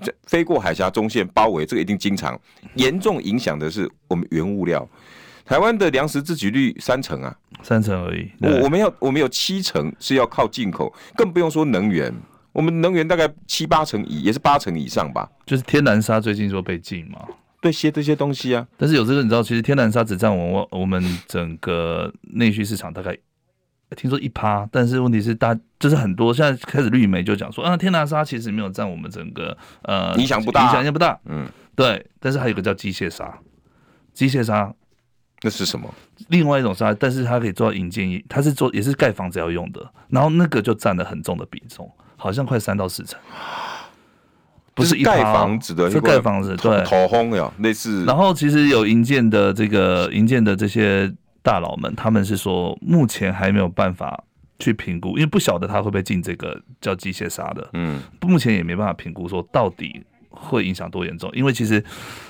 [0.00, 2.40] 这飞过海峡中线包围，这个一定经常
[2.76, 4.88] 严重影响的是我们原物料。
[5.44, 8.30] 台湾的粮食自给率三成啊，三成而已。
[8.40, 12.14] 我我们要我们有七成是要靠进口，更不用说能源。
[12.52, 15.28] 我们能源大概七八成以，也是八成以上吧。
[15.46, 17.26] 就是天然砂最近说被禁嘛，
[17.60, 18.66] 对，些这些东西啊。
[18.76, 23.16] 但是有这个你知道，其实天然砂只占我我们整个内需市场大概
[23.96, 31.18] 听说一趴，但是问题是大就是很多现在开始绿媒就讲说啊，天然砂其实没有占我们整个呃影响不大，影响不大。
[31.26, 32.06] 嗯，对。
[32.20, 33.38] 但是还有个叫机械砂，
[34.12, 34.72] 机械砂
[35.40, 35.92] 那是什么？
[36.28, 41.90] 另外一种砂，但是它可以做到引建，它是做也是盖房子要用的，然后那个就占了很重的比重。
[42.22, 43.18] 好像快三到四成，
[44.74, 48.04] 不是一盖房子的，是盖房子，对，头轰呀，类似。
[48.04, 54.22] 然后其实有营建的这个营建的这些大佬们，他们是说目前还没有办法
[54.60, 61.82] 去评估，因为不晓得他会不会进这个叫机械砂的，嗯，目前也没办法评估说到底会影响多严重，因为其实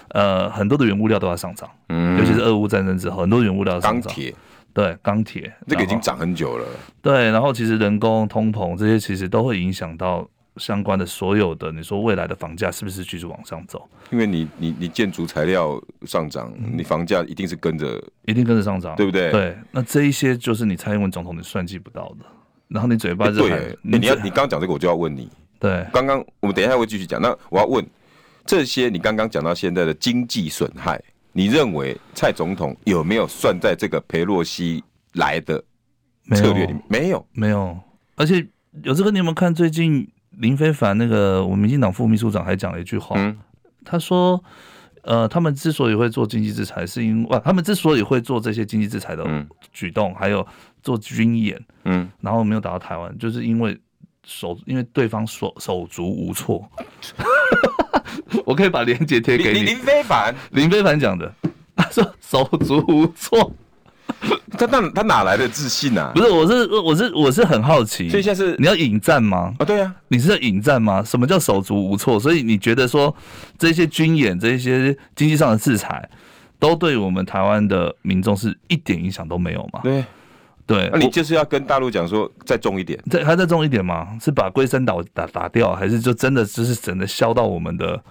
[0.08, 4.34] 呃很多的原物料都要上涨，嗯，尤其是俄乌战争之后，很多原物料上涨，钢铁，
[4.72, 6.66] 对，钢铁，这个已经涨很久了，
[7.00, 10.28] 对，然后其实人工通膨这些其实都会影响到。
[10.58, 13.88] 相关的所有的，你说未来的房价是不是继续往上走？
[14.10, 19.30] 因为你你你建筑材料上涨，你房价一定是跟着，一定跟着上涨，对不对？
[19.30, 22.26] 对，那这一些就是你蔡英文总统你算计不到的。
[22.68, 25.26] 然后你嘴巴就对，你要你刚刚讲这个，我就要问你。
[25.58, 27.18] 对，刚刚我们等一下会继续讲。
[27.18, 27.82] 那我要问
[28.44, 34.82] 这些，你刚刚讲到现在的经济损害，你认为蔡总统有没有算在这个裴洛西
[35.14, 35.62] 来的
[36.34, 36.82] 策略里面？
[36.88, 37.78] 没有，没有。
[38.16, 38.46] 而且
[38.82, 40.08] 有这个，你有没有看最近？
[40.38, 43.38] 林非凡那个，我们民进党副秘书长还讲了一句话，嗯、
[43.84, 44.42] 他说
[45.04, 50.46] ：“呃，他们之所以会做经济制裁，是因为他们之所以会做这些经济制裁的举动，嗯、还有
[50.82, 53.78] 做军演，嗯，然后没有打到台湾，就是因为
[54.24, 56.66] 手，因为对方手手足无措。
[58.44, 59.62] 我可以把连结贴给你。
[59.62, 61.32] 林非凡，林非凡讲的，
[61.76, 63.52] 他说手足无措。
[64.58, 66.12] ”他那他哪来的自信啊？
[66.14, 69.54] 不是，我是我是我是很好奇，所以现在是你要引战吗？
[69.54, 71.02] 啊、哦，对呀、啊，你是在引战吗？
[71.02, 72.20] 什么叫手足无措？
[72.20, 73.14] 所以你觉得说
[73.58, 76.06] 这些军演、这些经济上的制裁，
[76.58, 79.80] 都对我们台湾的民众是一点影响都没有吗？
[79.82, 80.04] 对
[80.66, 84.16] 对，那、啊、你就是要跟大陆讲说再重一点，再还再重一点吗？
[84.20, 88.02] 是把龟山岛打打掉，还是就真的就是整的削到我们的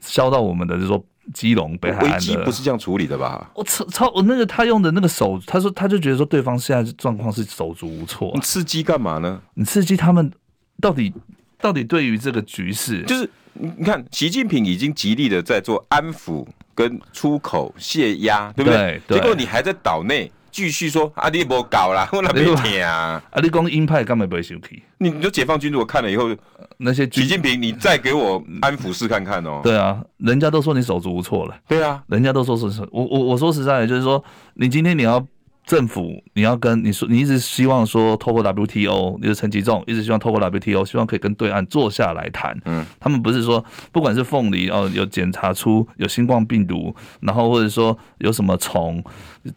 [0.00, 1.04] 削到我们的，就是说？
[1.34, 3.50] 基隆北海岸的危机不是这样处理的吧？
[3.54, 8.32] 我操操我那个他用的那个手，他说他就觉得说对方现在状况是手足无措、啊。
[8.34, 9.38] 你刺激干嘛呢？
[9.52, 10.32] 你刺激他们
[10.80, 11.12] 到底
[11.60, 20.32] 到底对于这个局势，就是你看习近平已经极力的在做安抚跟出口泄压，对不对，结果你还在岛内。
[20.58, 23.22] 继续说啊，你无搞啦，我那边听啊。
[23.30, 24.82] 啊，你讲鹰派干嘛不会生气？
[24.98, 26.34] 你你就解放军如果看了以后，
[26.78, 29.60] 那些习近平，你再给我安抚试看看哦。
[29.62, 31.54] 对啊，人家都说你手足无措了。
[31.68, 35.24] 对啊，人家都说是我我我说实在的，就是说你今天你要。
[35.68, 42.58] 政府，你要跟你说，你一直希望说透过 WTO，你是陈吉仲一直希望透过 WTO，希望可以跟对岸坐下来谈。
[42.64, 49.04] 嗯，他们不是说不管是凤梨哦，有检查出有新冠病毒，然后或者说有什么虫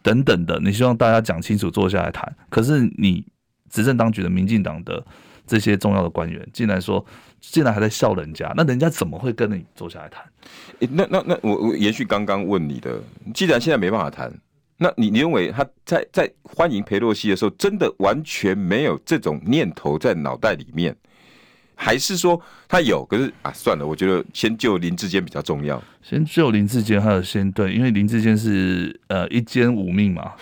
[0.02, 2.30] 等等的，你希望大家讲清楚，坐下来谈。
[2.50, 3.24] 可是你
[3.70, 5.02] 执政当局的民进党的
[5.46, 7.02] 这些重要的官员，竟然说，
[7.40, 10.22] 竟然还在笑人家，那人家怎么会跟你坐下来谈？
[10.80, 13.00] 欸，那那那我我延续刚刚问你的，
[13.32, 14.30] 既然现在没办法谈。
[14.82, 20.94] 那你你认为他在在欢迎裴洛西的时候，真的完全没有这种念头在脑袋里面，
[21.76, 23.04] 还是说他有？
[23.04, 25.80] 可是啊，算了，我觉得先救林志坚比较重要。
[26.02, 30.32] 先救林志坚，还有先对，因为林志坚是呃一奸五命嘛，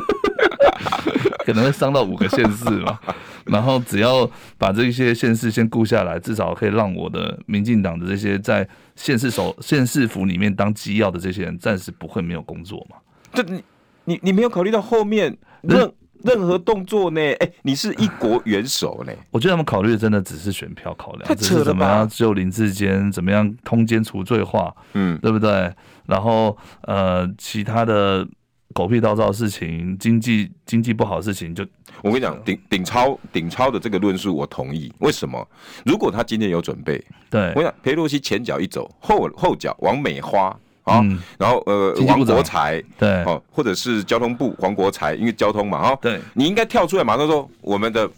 [1.46, 2.98] 可能会伤到五个县市嘛。
[3.46, 12.96] 然后只要把这些县市先顾下来，至少可以让我的民进党的这些在县市首县市府里面当机要的这些人，暂时不会没有工作嘛。
[13.36, 13.62] 这你
[14.04, 15.92] 你你没有考虑到后面任
[16.24, 17.20] 任何动作呢？
[17.20, 19.12] 哎、欸，你是一国元首呢？
[19.30, 21.64] 我觉得他们考虑的真的只是选票考量，太扯了吧？
[21.66, 23.12] 怎么样救林志坚？
[23.12, 24.74] 怎么样通奸除罪化？
[24.94, 25.70] 嗯，对不对？
[26.06, 28.26] 然后呃，其他的
[28.72, 31.70] 狗屁倒灶的事情，经济经济不好的事情就，就
[32.02, 34.92] 我跟你讲，顶顶超顶超的这个论述我同意。
[35.00, 35.46] 为什么？
[35.84, 40.58] 如果他今天有准备，对，我想裴洛西前脚一走，后后脚往美花。
[40.86, 41.04] 啊，
[41.36, 48.08] 然后呃，王国才对，哦，或者是交通部黄国才，因为交通嘛，哈，对，你应该跳出来马上说，我们的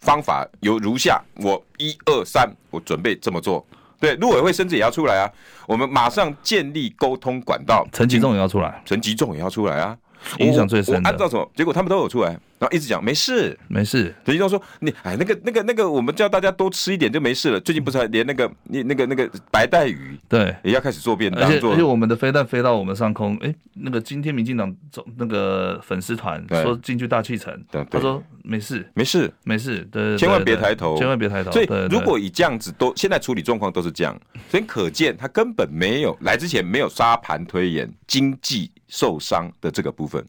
[0.00, 3.62] 方法有如下，我一二三，我准备这么做，
[4.00, 5.30] 对，陆委会甚至也要出来啊，
[5.66, 9.94] 我们马上建立沟通管道，陈吉仲也要出来，陈吉仲也要出来啊，
[10.38, 11.50] 影响最深的，按照什么？
[11.54, 12.38] 结果他们都有出来。
[12.58, 14.14] 然后一直讲没事，没事。
[14.24, 17.60] 陈吉仲说：“你哎，那个、那个、那个，我们叫大家多吃一点就没事了。
[17.60, 21.44] 最近不是还连那个、那那个、那个白带鱼，对，也要开始做便当。
[21.44, 27.54] 而且而且我们的飞弹飞到我们上空，哎，那个今天民进党总那个粉丝团说进去大气层，
[27.90, 31.52] 他说没事，没事，没事，对，千万别抬头，千万别抬头。
[31.52, 40.24] 所以如果以这样子都现在处理状况都是这样，所以可见他根本没有来之前没有沙盘推演经济受伤的这个部分。”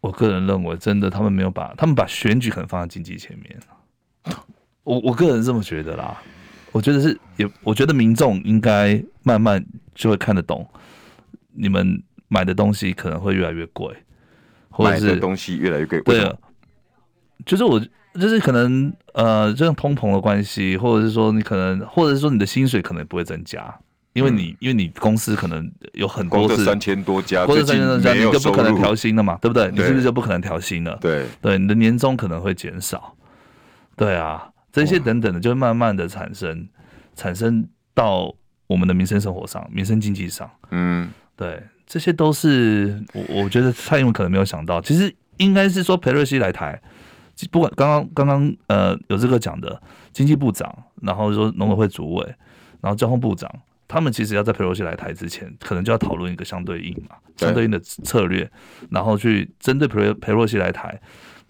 [0.00, 3.60] 我个人认为，真的，他们没有把他们把选举可能放在经济前面。
[4.82, 6.20] 我我个人这么觉得啦。
[6.72, 10.64] 我觉得是也，我觉得民众应该慢慢就会看得懂，
[11.52, 13.92] 你们买的东西可能会越来越贵，
[14.68, 16.00] 或者是东西越来越贵。
[16.02, 16.32] 对啊，
[17.44, 17.80] 就是我
[18.14, 23.80] 就是可能呃，这种通膨的关系，或者是说你可能，或者是说你的薪水可能不会增加，
[24.12, 29.70] 因为你、嗯、因为你公司可能有很多是三千多家，或者三千多家，你就不可能调薪了嘛，对不对？
[29.70, 30.98] 对你是不是就不可能调薪了？
[31.00, 33.14] 对对，你的年终可能会减少，
[33.96, 36.68] 对啊，这些等等的，就会慢慢的产生，
[37.14, 38.34] 产生到
[38.66, 46.80] 我们的民生生活上、民生经济上，嗯，对，这些都是我我觉得蔡英文可能没有想到，其实应该是说裴瑞西来台。
[47.50, 49.80] 不管刚刚刚刚呃有这个讲的
[50.12, 50.70] 经济部长，
[51.00, 52.34] 然后说农委会主委，
[52.82, 53.50] 然后交通部长，
[53.90, 58.48] 他们其实要在佩洛西来台之前，可能就要讨论一个相对应嘛，相对应的策略，
[58.88, 60.96] 然后去针对佩佩洛西来台，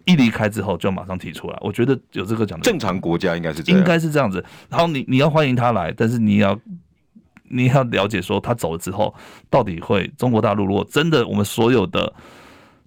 [0.06, 1.58] 一离开之后就马上提出来。
[1.60, 4.42] 我觉得有这个讲的，正常国家应该是这样，应该是这样子。
[4.70, 6.58] 然后你你要欢迎他来，但是你要
[7.50, 9.14] 你要了解说他走了之后，
[9.50, 12.10] 到底会中国大陆如果真的我们所有的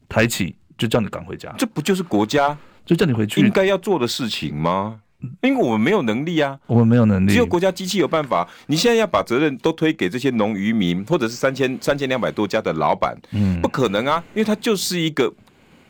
[0.10, 2.58] 台企就叫你赶回家，这不就是国家？
[2.86, 5.00] 就叫你回去，应该要做的事情吗？
[5.42, 8.48] 因为我们没有能力啊，我们没有能力，只有国家机器有办法。
[8.68, 15.32] 你现在要把责任都推给这些农渔民，或者是三千三千两百多家的老板，嗯，不可能啊，因为他就是一个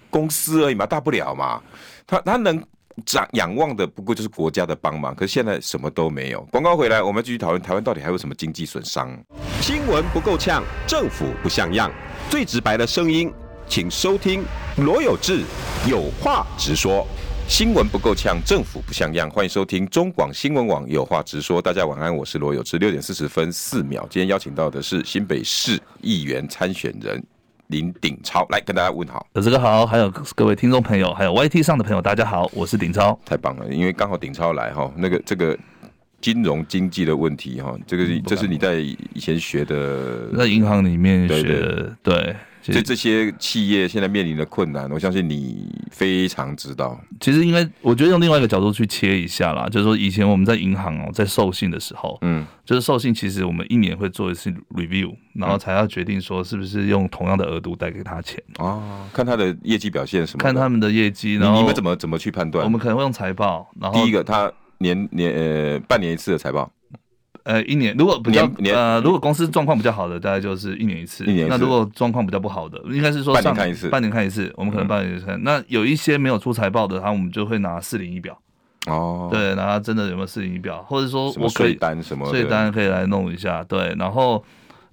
[0.09, 1.61] 公司而已嘛，大不了嘛，
[2.05, 2.61] 他他能
[3.05, 5.15] 长仰望的不过就是国家的帮忙。
[5.15, 6.41] 可是现在什么都没有。
[6.51, 9.17] 广告回来，我们继续讨论台湾到底还有什么经济损伤？
[9.61, 11.91] 新闻不够呛，政府不像样，
[12.29, 13.31] 最直白的声音。
[13.65, 14.43] 请收听
[14.77, 15.41] 罗有志
[15.87, 17.07] 有话直说。
[17.53, 19.29] 新闻不够呛，政府不像样。
[19.29, 21.61] 欢迎收听中广新闻网有话直说。
[21.61, 22.79] 大家晚安，我是罗有志。
[22.79, 27.23] 六点四十分四秒，今天邀请到的是新北市议员参选人
[27.67, 29.27] 林鼎超，来跟大家问好。
[29.33, 33.15] 有这个好，还有各位听众朋友，还有 YT 上的朋友，大家好，我是鼎超。
[33.23, 35.55] 太棒了，因为刚好鼎超来哈，那个这个
[36.21, 42.35] 金融经济的问题哈，这个这是你在以前学的，在银行里面学的，对，对，对。
[42.71, 46.97] 所以这些企业现在面临的困难，我相信你非常知道。
[47.19, 62.63] 其实应该，我觉得用另外一个角度去切一下啦，就是说以前我们在银行哦，在授信的时候，嗯，就是授信，其实我们一年会做一次 review，然后才要决定说是不是用同样的额度贷给他钱哦，看他的业绩表现什么，看他们的业绩，然后你们怎么怎么去判断？
[62.63, 66.71] 我们可能会用财报，然后第一个他年年呃半年一次的财报。
[67.43, 71.25] 呃，一年如果比较呃，如果公司状况比较好的，大概就是一年一次。
[71.25, 71.49] 一年一次。
[71.49, 74.51] 那如果状况比较不好的，应该是说上半年看一次，半年看一次。
[74.55, 75.35] 我们可能半年看。
[75.35, 78.37] 嗯、那有一些没有出财报的，他我们就会拿四零一表。
[78.87, 79.27] 哦。
[79.29, 83.61] 对，拿他真的有没有四零一表，或者说我可以税单什么税单可以来弄一下。
[83.65, 84.41] 对，然后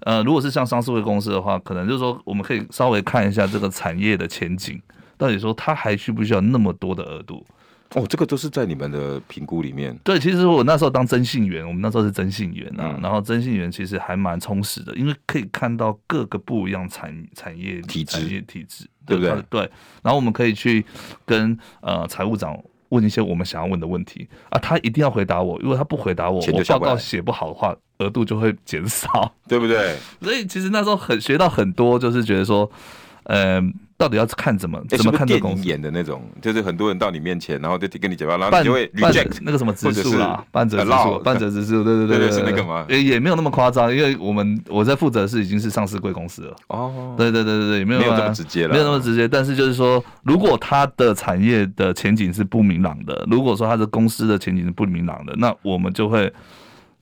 [0.01, 4.81] 呃，如果是像上市会公司的话，可能就是说我们可以稍微看一下这个产业的前景，
[5.17, 7.45] 到底说它还需不需要那么多的额度。
[7.93, 9.97] 哦，这个都是在你们的评估里面。
[10.03, 19.43] 对，其实我那时候当征信员，我们那时候是征信员啊，嗯、然后征信员其实还蛮充实的，因为可以看到各个不一样产产业体制、产业体制，对不对？
[19.49, 19.59] 对。
[20.01, 20.85] 然后我们可以去
[21.25, 22.57] 跟呃财务长
[22.89, 29.97] 问一些我们想要问的问题啊，他一定要回答我，如果他不回答我，我报告写不好的话，额度就会减少，对不对？
[30.21, 33.61] 所以其实那时候很学到很多，就是觉得说，嗯、呃。
[34.01, 35.63] 到底要看怎么怎么看这个公司？
[35.63, 42.83] 演的那种，就是很多人到你面前，然后就跟你讲话，然后你就会 reject 那个什么指数啦，半折指数，半折指数，对对对对，是那个吗？
[42.89, 46.55] 也也没有那么夸张，因为我们我在负责的是已经是上市贵公司了。
[46.69, 49.27] 哦，对对对对对，没有没有这么直接了，没有那么直接。
[49.27, 56.33] 但是就是说，如果它的产业的前景是不明朗的，如果说它的公司的前景是不明朗的，那我们就会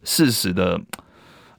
[0.03, 0.77] 适时的，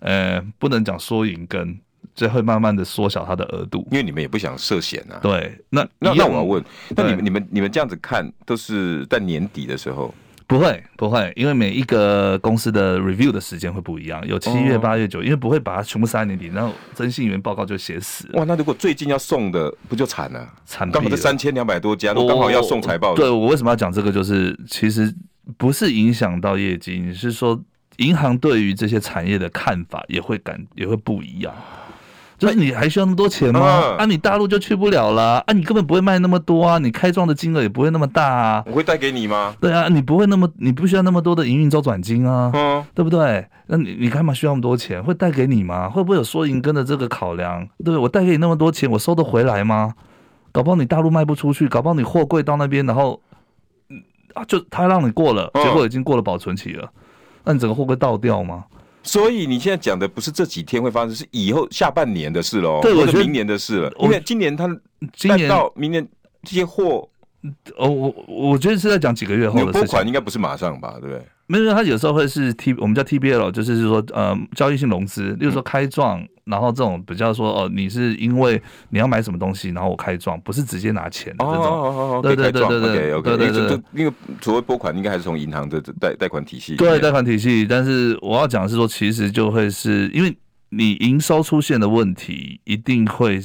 [0.01, 1.79] 呃，不能讲缩银根。
[2.15, 5.19] 所以会慢慢的缩小它的额度，因为你们也不想涉险啊。
[5.23, 6.65] 对，那那那我要问，
[6.97, 10.15] 那你们你们你们这样子看，都是在年底的时候？
[10.47, 18.29] 不会不会，因为每一个公司的 review 的时间会不一样，有七月、八月、九，因为不会把它全部塞在年底，然后征信员报告就写死。
[18.33, 20.53] 哇，那如果最近要送的，不就惨了？
[20.65, 23.15] 惨，刚好这三千两百多家，都刚好要送财报。
[23.15, 24.11] 对，我为什么要讲这个？
[24.11, 25.15] 就是其实
[25.57, 27.63] 不是影响到业绩，你是说
[27.99, 31.55] 银行对于这些产业的看法也会感也会不一样。
[32.41, 33.61] 就是你还需要那么多钱吗？
[33.61, 35.53] 啊，啊，你大陆就去不了了啊！
[35.53, 36.79] 你根本不会卖那么多啊！
[36.79, 38.65] 你开创的金额也不会那么大啊！
[38.67, 39.55] 我会带给你吗？
[39.61, 43.47] 对啊，你不会那么，你不需要那么多的营运周转金啊，嗯，对不对？
[43.67, 45.05] 那你你干嘛需要那么多钱？
[45.05, 45.91] 会带给你吗？
[45.91, 47.61] 会不会有缩银根的这个考量？
[47.85, 47.99] 对不对？
[47.99, 49.93] 我带给你那么多钱，我收得回来吗？
[50.51, 53.21] 搞不好你大陆卖不出去，搞不好你货柜到那边，然后
[54.33, 56.91] 啊，就他让你过了，结果已经过了保存期了，
[57.45, 58.65] 那你整个货柜倒掉吗？
[59.03, 63.93] 所以你现在讲的不是这几天会发生，是以后下半年的事喽，对，或者明年的事了。
[63.99, 64.69] 因为今年他
[65.15, 66.07] 今年到明年
[66.43, 67.09] 这些货，
[67.77, 69.81] 哦，我我觉得是在讲几个月后的事情。
[69.81, 71.25] 拨款应该不是马上吧，对不对？
[71.51, 78.61] 没有它有时候会是 t 我们叫 tbl 就是说呃交易性融资例如说开撞然后这种比较说哦你是因为
[78.91, 83.83] 你要买什么东西然后我开撞不是直接拿钱哦对对对对对对对对对。
[83.91, 90.37] 那个所谓拨款应该还是从银行的贷贷款体系对贷款体系但是我要讲的是说其实就会是因为
[90.69, 93.41] 你营收出现的问题一定会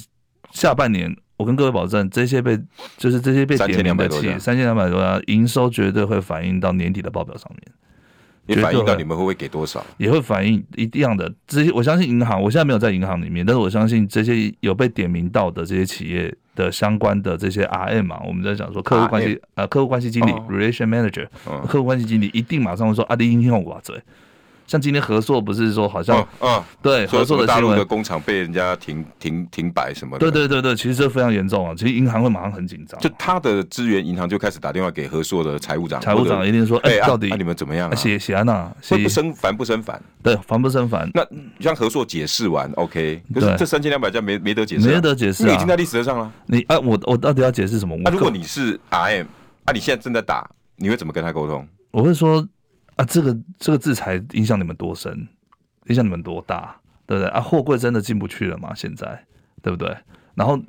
[0.52, 2.56] 下半年我跟各位保证这些被
[2.98, 7.74] 就是这些被减两百多三千两百多万营收绝对会反映到年底的报表上面。
[8.48, 9.84] 也反映到你们会不会给多少？
[9.98, 11.32] 也会反映一样的。
[11.48, 21.28] 这些我相信银行，我现在没有在银行里面，但是我相信这些有被点名到的这些企业的相关的这些 RM 嘛，我们在讲说客户关系呃客户关系经理 Relation Manager，
[21.68, 24.02] 客户关系经理一定马上会说啊，你应用我嘴。
[24.68, 31.74] 像今天合作不是说好像，嗯，嗯对，合作的大陆的工厂被人家停停停摆什么的，对对对对，其实这非常严重啊。
[31.78, 37.96] 其实银行会马上很紧张，就他的资源银行就开始打电话给合作的财务长，财务长一定说，哎、欸，到底、啊啊、你们怎么样、啊？
[37.96, 40.02] 写写安娜，会不生烦不生烦？
[40.24, 41.10] 对，烦不生烦？
[41.14, 41.26] 那
[41.60, 46.32] 像合作解释完，OK，可是这三千两百家没没得解释、啊，没得解释、啊，你已经在历史上了。
[46.48, 47.96] 你啊，我我到底要解释什么？
[47.98, 49.26] 那、啊、如果你是 RM，
[49.66, 51.68] 啊，你现在正在打，你会怎么跟他沟通？
[51.92, 52.48] 我会说。
[52.96, 55.28] 啊，这个这个制裁影响你们多深，
[55.88, 56.76] 影响你们多大，
[57.06, 57.30] 对不对？
[57.32, 58.74] 啊，货柜真的进不去了吗？
[58.76, 59.26] 现在，
[59.62, 59.96] 对不对？
[60.34, 60.60] 然后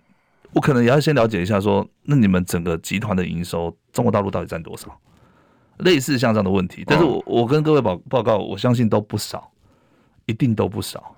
[0.52, 5.00] 我可能也要先了解一下说，说那你们整个集团的营收，中国大陆到底占多少？
[5.78, 9.52] 类似像这样的问题，但是我我跟各位报报告，我相信都不少，
[10.24, 11.14] 一定都不少。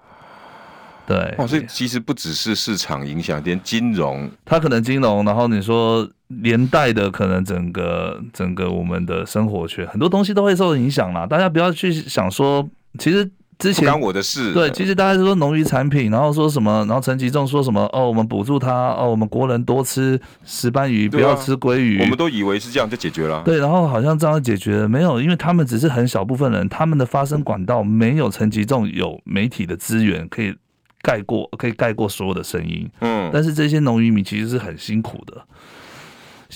[1.06, 11.26] 对，哦，所以其实不只是市场影响，连金融，它可能金融，然后你说连带的可能整个整个我们的生活圈很多东西都会受影响啦。
[11.26, 12.68] 大家不要去想说，
[12.98, 14.52] 其实之前我的事。
[14.52, 23.42] 对，其实大家是说农渔产品，然后说什么，然后陈吉仲说什么哦，我们补助他哦，我们国人多吃石斑鱼，不要吃鲑鱼，我们都以为是这样就解决了。
[23.44, 30.54] 对，然后好像这样解决了，没有，因为他们只是很小部分人，他们的发声管道没有陈吉仲有媒体的资源可以。
[31.00, 35.40] 盖过可以盖过所有的声音，嗯，但是这些农渔民其实是很辛苦的。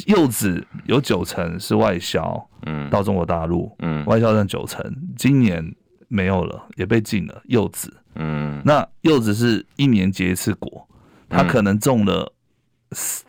[0.07, 4.83] 柚子有九成是外销，嗯，到中国大陆，嗯，外销占九成，
[5.17, 5.75] 今年
[6.09, 10.89] 没有了，也被禁了柚子，嗯，那柚子是一年结一次果，
[11.29, 12.33] 它可能种了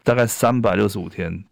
[0.04, 1.44] 大概三百六十五天。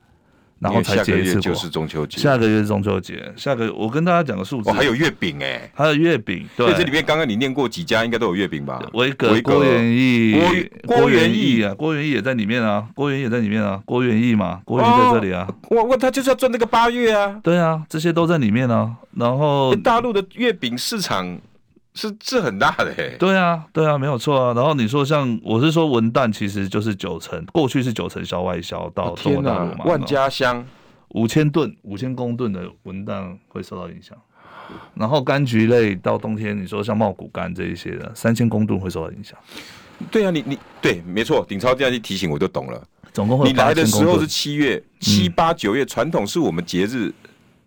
[0.62, 2.20] 然后才结一次果，就是中秋节。
[2.22, 4.70] 下个月是中秋节，下个月我跟大家讲个数字。
[4.70, 6.48] 哦，还有月饼哎，还有月饼。
[6.56, 8.80] 对，这里面刚刚你念过几家，应该都有月饼吧？
[8.94, 10.40] 维格、郭元义、
[10.86, 15.48] 郭元义啊，郭元义也在里面啊，郭元益也在里面啊，郭元义嘛，郭元益在这里啊。
[15.70, 17.40] 我我他就是要赚那个八月啊。
[17.42, 18.94] 对啊，这些都在里面啊。
[19.18, 21.40] 然后大陆的月饼市场。
[21.94, 24.54] 是是很大的哎，对啊，对啊，没有错啊。
[24.54, 29.84] 然后你说像我是说文旦，其实就是九成，过去是九成销外销到中国大陆嘛。
[29.84, 30.66] 万家香
[31.10, 34.18] 五千吨、五千公吨的文旦会受到影响。
[34.96, 39.38] 然后柑橘类到冬天，你说像茂谷柑这一些的，三千公吨会受到影响。
[40.10, 42.82] 对啊，你你对，没错，鼎超这样一提醒我就懂了。
[43.12, 47.14] 总共会你来的时候是七月七八九月，传统是我们节日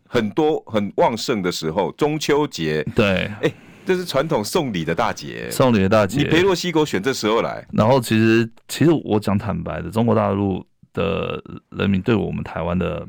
[0.08, 2.82] 很多很旺盛的时候，中秋节。
[2.96, 3.52] 对，哎。
[3.84, 6.18] 这是传统送礼的大节，送礼的大节。
[6.18, 13.06] 你裴洛西给我选这时候来，然后其实其实我讲坦白的，中国大陆的人民对我们台湾的，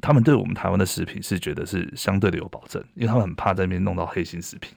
[0.00, 4.70] 他们对我们台湾的食品是觉得是相对的有保证，因为他们很怕在那边弄到黑心食品。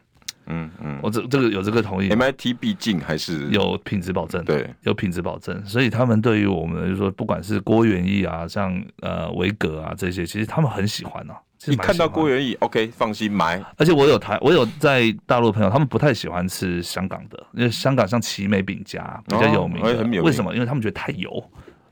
[0.45, 2.09] 嗯嗯，我这这个有这个同意。
[2.09, 11.39] MIT 毕竟还是有品质保证，对，有品质保证，所以他们对于我们就是说，不管是郭元益啊，像呃维格啊这些，其实他们很喜欢啊。
[11.67, 13.63] 你看到郭元益，OK，放心买。
[13.77, 19.81] 而且我有台，我有在大陆朋友，他们不太喜欢吃香港的，因为香港像奇美饼家比较有名。
[19.81, 20.53] 为什么？
[20.53, 21.43] 因为他们觉得太油，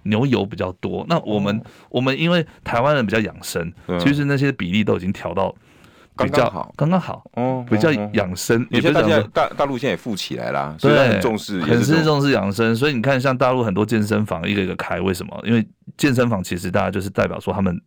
[0.03, 1.05] 牛油比较多。
[1.07, 5.53] 那我们，哦，我们因为台湾人比较养生，嗯，其实那些比例都已经调到
[6.17, 8.65] 比较好，刚刚好，哦，比较养生。
[8.69, 12.75] 有些大家大大陆现在也富起来了，所以很重视，很是重视养生。
[12.75, 15.41] 所以你看，像大陆很多健身房一个一个开，为什么？
[15.45, 15.65] 因为
[15.97, 17.79] 健身房其实大家就是代表说他们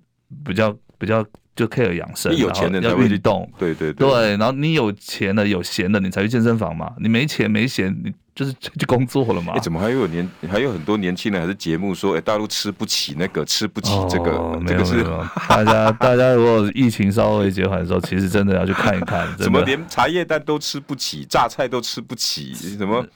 [0.45, 0.75] 比较
[1.05, 1.25] 比较。
[1.57, 6.93] 就 care 养生，你有钱的要运动，对对对，对，然后你有钱的有闲的，你才去健身房嘛。
[6.99, 9.53] 你没钱没闲，你就是 去工作了嘛。
[9.55, 15.05] 哎，怎么还有年还有很多年轻人还是节目说，哎，大陆吃不起那个，吃不起这个，哦、这个是
[15.49, 19.25] 大家大家如果疫情稍微减缓的时候，其实真的要去看一看。
[19.39, 22.53] 怎么连茶叶蛋都吃不起，榨菜都吃不起？
[22.53, 23.07] 什么？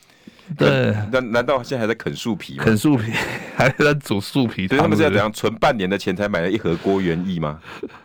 [0.57, 2.65] 对，难难道现在还在啃树皮吗？
[2.65, 3.13] 啃树皮，
[3.57, 4.67] 还在煮树皮？
[4.67, 7.59] 对，他们是要怎样存半年的钱才买了一盒郭元益吗？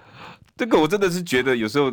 [0.58, 1.92] 这个我真的是觉得有时候，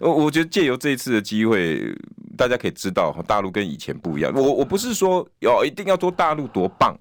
[0.00, 1.94] 我我觉得借由这一次的机会，
[2.36, 4.32] 大家可以知道大陆跟以前不一样。
[4.34, 6.96] 我我不是说要一定要说大陆多棒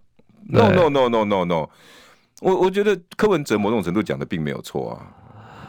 [0.49, 1.69] ，no no no no no no。
[2.41, 5.07] 我我觉得柯文哲某种程度讲的并没有错啊。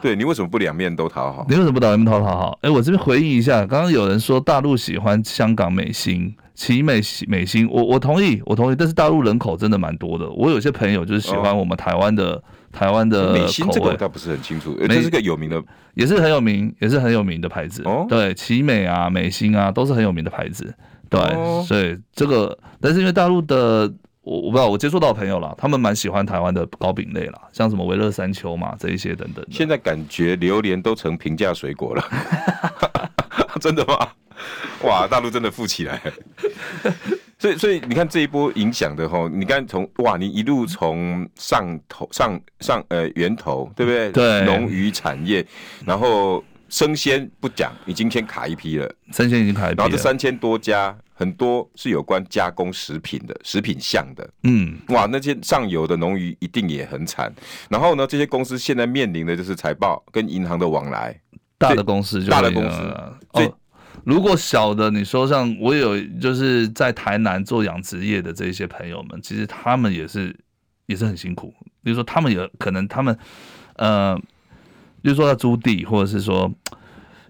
[0.01, 1.45] 对，你为什么不两面都讨好？
[1.49, 2.59] 你为什么不两面都讨好？
[2.61, 8.75] 哎，我这边回忆一下，刚刚有人说大陆喜欢香港美心、奇美美心，我我同意，我同意。
[8.75, 14.75] 但是大陆人口真的蛮多的，我有些朋友就是喜欢我们台湾的、哦、台湾的美心，这个我倒不是很清楚。
[14.87, 15.61] 这是个有名的，
[15.93, 17.83] 也是很有名，也是很有名的牌子。
[17.85, 20.73] 哦，对，奇美啊、美心啊，都是很有名的牌子。
[21.09, 23.93] 对，哦、所以这个，但是因为大陆的。
[24.25, 29.45] 我我不知道，我接触到朋友了，他们蛮喜欢台湾的糕饼类啦，像什么维乐山丘嘛，这一些等等。
[29.51, 32.03] 现在感觉榴莲都成平价水果了，
[33.61, 33.95] 真的吗？
[34.83, 36.01] 哇，大陆真的富起来。
[37.37, 44.11] 所以所以你看这一波影响的吼，你看从哇，你一路从上头上上呃源头，对不对？
[44.11, 45.45] 对，农渔产业，
[45.85, 50.95] 然后生鲜不讲，已经先卡一批了，生鲜已经卡一批了，然后这三千多家。
[51.17, 57.33] 很多是有关加工食品的，食品项的，嗯，哇，那些上游的农渔一定也很惨。
[57.69, 61.17] 然后呢，这些公司现在面临的就是财报跟银行的往来，
[61.57, 62.77] 大的公司就，大的公司。
[63.33, 63.57] 所以、哦，
[64.05, 70.35] 如果小的，你说像我有就是在台南做养殖业的这些朋友们，其实他们也是
[70.85, 71.53] 也是很辛苦。
[71.83, 73.17] 比如说，他们也可能他们，
[73.75, 74.15] 呃，
[75.01, 76.53] 比如说要租地，或者是说。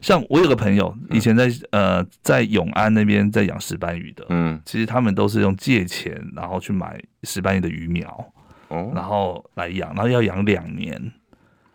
[0.02, 8.32] 像我有个朋友，以前在呃在永安那边在养石斑鱼的，嗯，其实他们都是用借钱，然后去买石斑鱼的鱼苗，
[8.68, 11.12] 哦，然后来养，然后要养两年，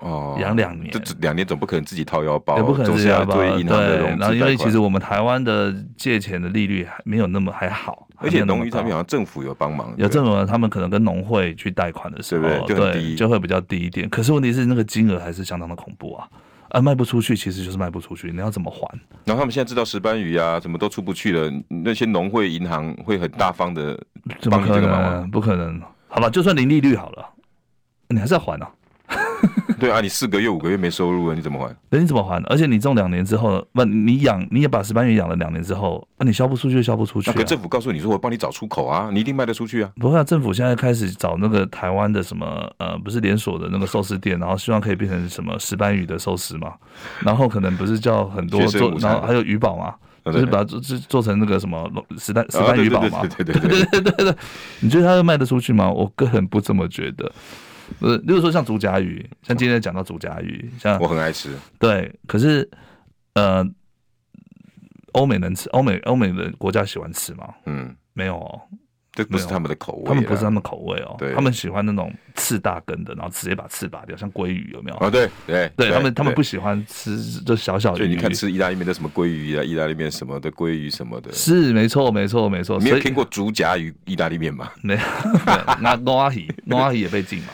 [0.00, 12.92] 哦，养两年，这两年总不可能自己掏腰包，也不可能自己掏腰包，对，然后因为其实我们台湾的借钱的利率还没有那么还好，而且农渔产品好像政府有帮忙，有政府他们可能跟农会去贷款的时候，对不对？
[12.92, 14.08] 对，就会比较低一点。
[14.08, 16.26] 可是问题是那个金额还是相当的恐怖啊。
[16.70, 18.30] 啊，卖不出去，其实就是卖不出去。
[18.30, 18.88] 你要怎么还？
[19.24, 21.52] 然后他们现在知道石斑鱼啊，什么都出不去了。
[21.68, 24.00] 那些农会、银行会很大方的
[24.48, 25.28] 帮你这个忙吗？
[25.32, 25.82] 不可能。
[26.06, 27.28] 好吧，就算零利率好了，
[28.08, 28.70] 你还是要还啊。
[29.78, 31.74] 对啊，你四个月、五个月没收入了，你怎么还？
[31.90, 32.42] 那你怎么还？
[32.44, 37.34] 而且你种两年之后，不，你养你也把石斑鱼养了两年之后，那你销不出去就销不出去、啊。
[37.36, 39.90] 可政府告诉你说，我帮你找出口啊，你一定卖得出去啊。
[39.96, 46.74] 不会啊，政府现在开始找那个台湾的什么呃，不是连锁的那个寿司店，然后希望可以变成什么石斑鱼的寿司嘛。
[47.20, 49.94] 然后可能不是叫很多做，然后还有鱼堡嘛，
[50.24, 53.22] 就是把它做做成那个什么石斑石斑鱼堡嘛。
[53.36, 54.36] 对对对对对对对。
[54.80, 55.90] 你觉得它会卖得出去吗？
[55.90, 57.30] 我个人不这么觉得。
[57.98, 62.68] 呃，例如说像竹夹鱼，像今天讲到竹夹鱼，像我很爱吃，对，可是
[63.34, 63.66] 呃，
[65.12, 67.48] 欧美能吃，欧美欧美的国家喜欢吃吗？
[67.66, 68.60] 嗯，没有哦，
[69.12, 74.96] 这不是他们的口味，他们不是他们口味哦，对，他们喜欢那种刺大根的，然后直接把刺拔掉，像鲑鱼有没有？
[74.98, 84.70] 啊，对对对，他们他们不喜欢吃就小小鱼，所以你看吃意大利面的什么鲑鱼啊，意大利面什么的鲑鱼什么的， 是没错没错没错，没有听过竹夹鱼意大利面吗？
[84.82, 85.00] 没有，
[85.80, 87.48] 那诺阿鱼诺阿鱼也被禁嘛？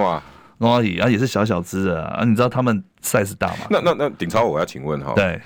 [0.00, 0.22] 哇！
[0.58, 3.66] 而已，啊，也是小小只的啊，你知道他们 size 大吗？
[3.70, 5.40] 那那那顶超，我要请问哈，对，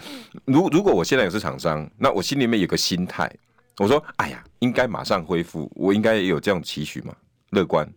[0.44, 3.30] 如如果我现在也是厂商，那我心里面有个心态，
[3.78, 7.14] 我说，哎呀，应该马上恢复，我应该也有这样期许吗？
[7.50, 7.88] 乐观？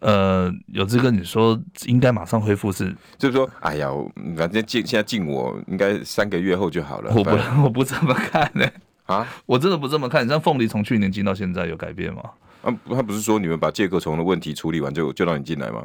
[0.00, 3.88] 呃，有这个你说应该马上恢复是，就是说，哎呀，
[4.36, 7.10] 反正进现在进我应该三个月后就好了。
[7.14, 7.30] 我不
[7.64, 8.62] 我不这么看呢、
[9.06, 10.26] 欸，啊，我真的不这么看。
[10.26, 12.22] 你像凤梨从去年进到现在有改变吗？
[12.62, 15.84] 啊，他不是说你们把介壳虫的问题处理完就就让你进来吗？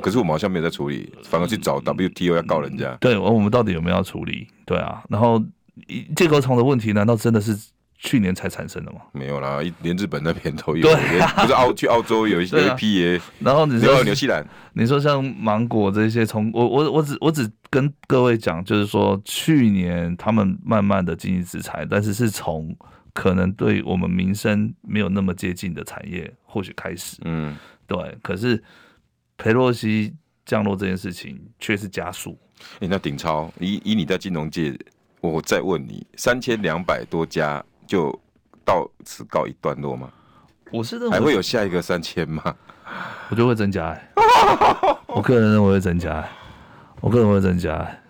[0.00, 2.96] 可是我们好像没有在处理，反而去找 WTO 要告人家。
[3.00, 4.46] 对，我们到底有没有要处理？
[4.64, 5.42] 对啊，然后
[6.14, 7.58] 介壳虫的问题难道真的是
[7.98, 9.00] 去年才产生的吗？
[9.10, 13.20] 没有啦，连日本那边都有，不是澳去澳洲有 一些有一批耶。
[13.40, 22.76] 然后你说纽西兰，你说像芒果这些，从我我我只我只跟各位讲，就是说去年他们慢慢的经济制裁，但是是从。
[23.20, 27.54] 可能对我们民生没有那么接近的产业，或许开始，嗯，
[27.86, 28.16] 对。
[28.22, 28.64] 可是
[29.36, 30.14] 裴洛西
[30.46, 32.38] 降落这件事情却是加速。
[32.78, 34.74] 欸、那鼎超，以以你在金融界，
[35.20, 38.10] 我再问你，三千两百多家就
[38.64, 40.10] 到此告一段落吗？
[40.72, 42.42] 我是认为还会有下一个三千吗？
[43.28, 44.08] 我觉得会增加、欸。
[45.08, 46.30] 我个人认为会增加、欸。
[47.02, 48.00] 我个人会增加、欸。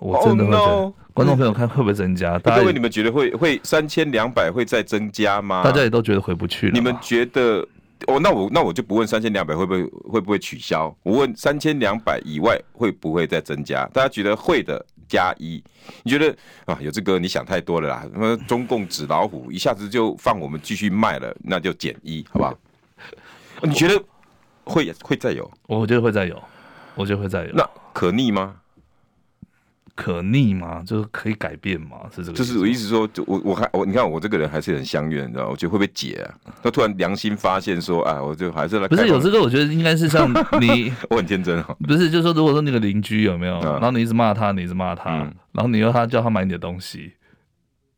[0.00, 0.66] 我真的会增加。
[0.66, 0.94] Oh, no.
[1.18, 2.38] 观众朋友看会不会增加？
[2.38, 5.64] 各位，你们觉得会会三千两百会再增加吗？
[5.64, 6.72] 大家也都觉得回不去了。
[6.72, 7.66] 你们觉得？
[8.06, 13.84] 哦，那我那我就不问三千两百会不会会不会取消，我问三千两百以外会不会再增加？
[13.92, 15.60] 大家觉得会的加一。
[16.04, 16.32] 你觉得
[16.66, 16.78] 啊？
[16.80, 18.06] 有这个你想太多了啦。
[18.12, 22.56] 什么中共纸老虎一下子就放我们继续卖了，那就减一，好不好？
[23.66, 24.00] 你觉得
[24.62, 25.50] 会会再有？
[25.66, 26.40] 我觉得会再有，
[26.94, 27.50] 我觉得会再有。
[27.52, 28.54] 那可逆吗？
[29.98, 30.80] 可逆吗？
[30.86, 31.96] 就是可以改变吗？
[32.14, 32.38] 是这个？
[32.38, 35.48] 就是我意思说，就我我还我你看我这个人还是很相怨，你知道？
[35.48, 36.54] 我觉得会不会解啊？
[36.62, 39.42] 他突然良心发现说，啊，我就还是来不是有这个？
[39.42, 40.30] 我觉得应该是像
[40.60, 41.76] 你， 我很天真哦。
[41.84, 47.12] 不是，就是说，如果说那个邻居有没有，嗯、然后你一直骂他，你一直骂他，嗯、然后你又他叫他买你的东西。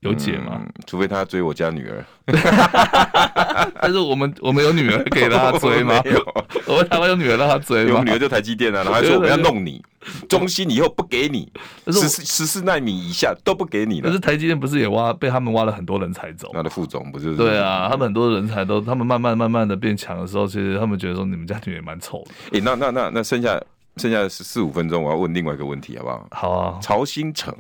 [0.01, 0.61] 有解吗？
[0.63, 2.05] 嗯，除非他追我家女儿。
[3.83, 6.01] 但是我们我们有女儿可以让他追吗？
[6.07, 6.35] 有，
[6.67, 7.99] 我们台湾有女儿让他追吗？
[7.99, 9.83] 有女儿就台积电啊，然后还说我们要弄你，
[10.29, 11.53] 中芯以后不给你，
[11.87, 14.09] 十四十四纳米以下都不给你了。
[14.09, 16.49] 可是台积电不是也挖被他们挖了很多人才走？
[16.55, 17.37] 他的副总不是？
[17.37, 22.59] 对啊，他们很多人才都，他们慢慢慢慢的变强的时候，其实他们觉得说你们家女儿蛮丑的。
[22.59, 23.61] 哎，那那那那剩下
[23.97, 26.27] 剩下十四五分钟，我要问另外一个问题，好不好？
[26.31, 27.55] 好啊，曹兴诚。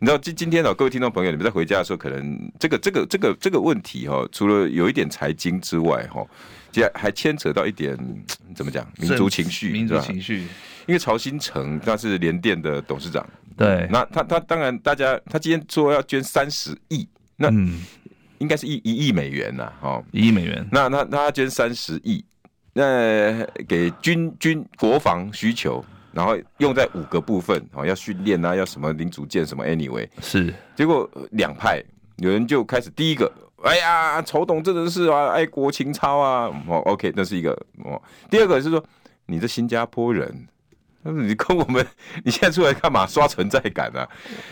[0.00, 6.26] 你知道今今天哦，各位听众朋友，你们在回家的时候，可能这个这个这个这个问题哈，除了有一点财经之外哈，
[6.72, 7.96] 其实还牵扯到一点
[8.54, 10.46] 怎么讲民族情绪，民族情绪。
[10.86, 17.48] 因为曹新成他是联电的董事长，对，那他他当然大家他今天说要捐三十亿，那
[18.38, 20.66] 应该是一一亿美元呐，哈，一亿美元。
[20.70, 22.22] 那那那他捐三十亿，
[22.74, 25.82] 那给军军国防需求。
[26.14, 30.54] 然后用在五个部分，哦，要训练啊，要什么零组件什么，anyway 是。
[30.76, 31.82] 结果两派
[32.18, 33.30] 有人就开始第一个，
[33.64, 37.50] 哎呀，丑董真的是啊，爱国情操啊，哦，OK，那是一个
[37.84, 38.00] 哦。
[38.30, 38.82] 第二个是说，
[39.26, 40.46] 你这新加坡人，
[41.02, 41.84] 你跟我们，
[42.24, 43.06] 你现在出来干嘛？
[43.06, 44.08] 刷存在感啊？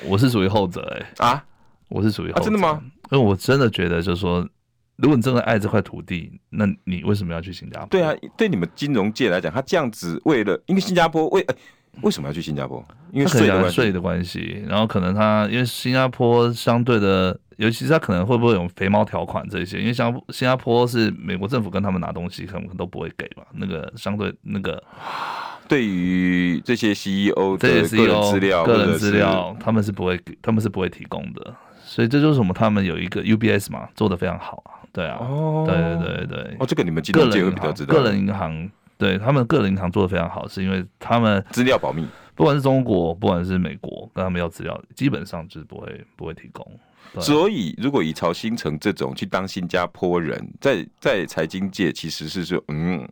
[0.06, 1.44] 我是属于后者哎、欸，啊，
[1.88, 2.82] 我是属于后者、啊、真的吗？
[3.12, 4.46] 因为我真的觉得就是说。
[4.97, 7.88] 如果你真的爱这块土地，那你为什么要去新加坡？
[7.88, 11.57] 对啊，对你们金融界来讲，他这样子为了，因为新加坡为、欸、
[12.03, 12.84] 为什么要去新加坡？
[13.11, 14.62] 因为税的税的关系。
[14.68, 19.80] 然后可能他因为新加坡相对的，尤其是他可能会不会有肥猫条款这些？
[19.80, 23.43] 因为像新加坡是美国政府跟他们拿东西，可能都不会给嘛。
[23.55, 24.82] 那个相对那个，
[25.66, 27.97] 对于这些 CEO 的个人资
[28.38, 31.55] 料、个人资料，他们是不会给，他们是不会提供的。
[31.84, 32.55] 所以这就是什么？
[32.55, 34.80] 他们有一个 UBS 嘛，做的非常好啊。
[34.93, 35.76] 对啊，哦，对
[36.07, 37.95] 对对对，哦，这个你们金融界会比较知道。
[37.95, 46.66] 个人银行，对他们个人银行做的非常好，是因为他们资料保密，不管是中国，不管是美国，跟他们要资料，基本上就是不会不会提供。
[47.20, 53.07] 所以，如果以曹新成这种去当新加坡人，在在财经界其实是说，嗯，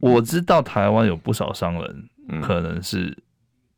[0.00, 3.16] 我知道台湾有不少商人可能是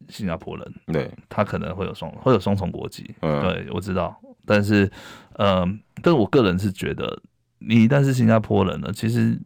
[0.09, 4.91] 新加坡人，对，他可能会有双会有双重国籍，嗯，对我知道，但是，
[5.39, 5.81] 嗯。
[6.03, 7.21] 但是我个人是觉得，
[7.59, 9.39] 你一旦是新加坡人了，其实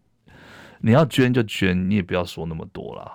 [0.80, 3.12] 你要捐就捐，你也不要说那么多啦。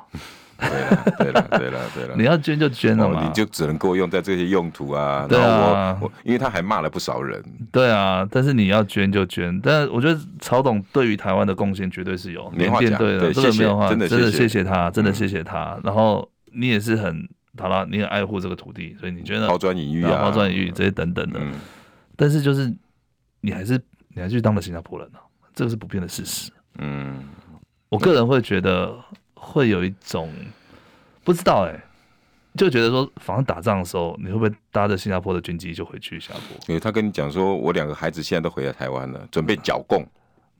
[0.60, 5.26] 对了，对了，对了，对了，你要捐就捐了嘛，你就只能够用在这些用途啊。
[5.28, 7.44] 对啊，我，我因为他还骂了不少人。
[7.72, 9.60] 对啊，但是你要捐就捐。
[9.62, 12.96] 但是我觉得曹董对于台湾的贡献绝对是有，没话讲。
[13.00, 15.80] 对，真的没有话，真的谢谢他，真的谢谢他。
[15.84, 21.40] 然后你也是很好了，你很爱护这个土地，所以你觉得抛砖引玉啊，抛砖引玉这些等等的。
[22.16, 22.74] 但是就是
[23.40, 23.82] 你还是。
[24.14, 25.20] 你还是当了新加坡人呢？
[25.54, 26.52] 这个是不变的事实。
[26.80, 27.24] 嗯，
[27.88, 28.94] 我个人会觉得
[29.34, 30.30] 会有一种
[31.24, 31.84] 不知道哎、欸，
[32.58, 36.58] 就觉得说，反正打仗的时候，你会不会搭着新加坡的军机就回去新加坡？
[36.68, 40.06] 因为他跟你讲说，我两个孩子现在都回来台湾了，准备剿共。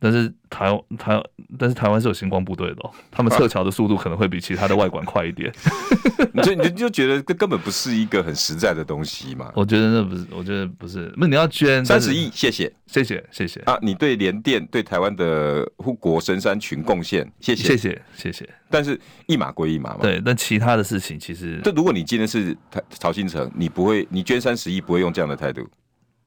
[0.04, 1.24] 但是台台，
[1.60, 5.54] 但是台湾是有星光部队的，哦，他们撤侨的速度可能会比其他的外馆快一点。
[6.34, 9.52] 你就你就觉得这根本不是一个很实在的东西嘛？
[9.54, 11.14] 我觉得那不是，我觉得不是。
[11.16, 13.78] 那你要捐三十亿，谢谢，谢谢，谢谢啊！
[13.84, 18.50] 你对联电、对台湾的护国神山群贡献，谢谢，谢谢，谢谢。
[18.72, 20.00] 但是一码归一码嘛。
[20.02, 22.58] 对，但其他的事情其实，就如果你今天是
[22.90, 25.70] 曹兴诚，你不会，你捐三十亿不会用这样的态度。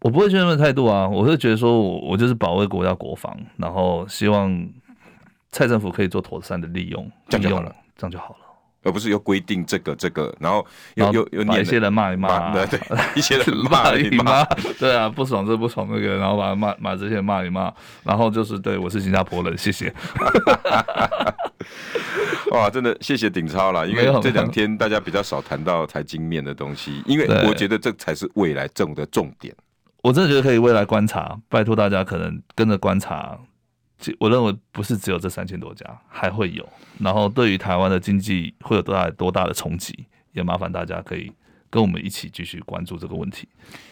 [0.05, 4.69] 我不会这样的态度啊，我是觉得说我我就是保卫国家国防，然后希望
[5.51, 8.41] 蔡政府可以做妥善的利用，这样就好了，这样就好了，
[8.83, 10.63] 而不是又规定这个这个，然后
[10.97, 12.79] 又又又把一些人骂一骂，对对，
[13.17, 14.45] 一些人骂一骂，
[14.79, 19.91] 对啊，不爽这不爽那个，然后把他骂骂这些人骂一骂，然后就是对我是新加坡人，谢谢。
[22.53, 29.55] 哇，真的谢谢鼎超啦，因为这两天大家比较少谈到财经面的东西，因为我觉得这才是未来政的重点。
[30.05, 33.39] 我真的觉得可以未来观察，拜托大家可能跟着观察。
[34.19, 36.69] 我认为不是只有这三千多家，还会有。
[36.99, 41.33] 然后对于台湾的经济会有多大多大的冲击，也麻烦大家可以
[41.71, 43.49] 跟我们一起继续关注这个问题。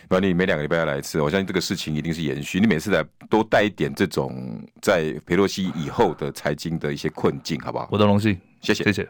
[0.06, 2.60] 不然你每两个礼拜要来一次，我相信这个事情一定是延续。
[2.60, 7.88] 你每次来多带一点这种在裴洛西以后的财经的一些困境，好不好？
[7.90, 9.08] 我的荣幸，谢谢，谢谢。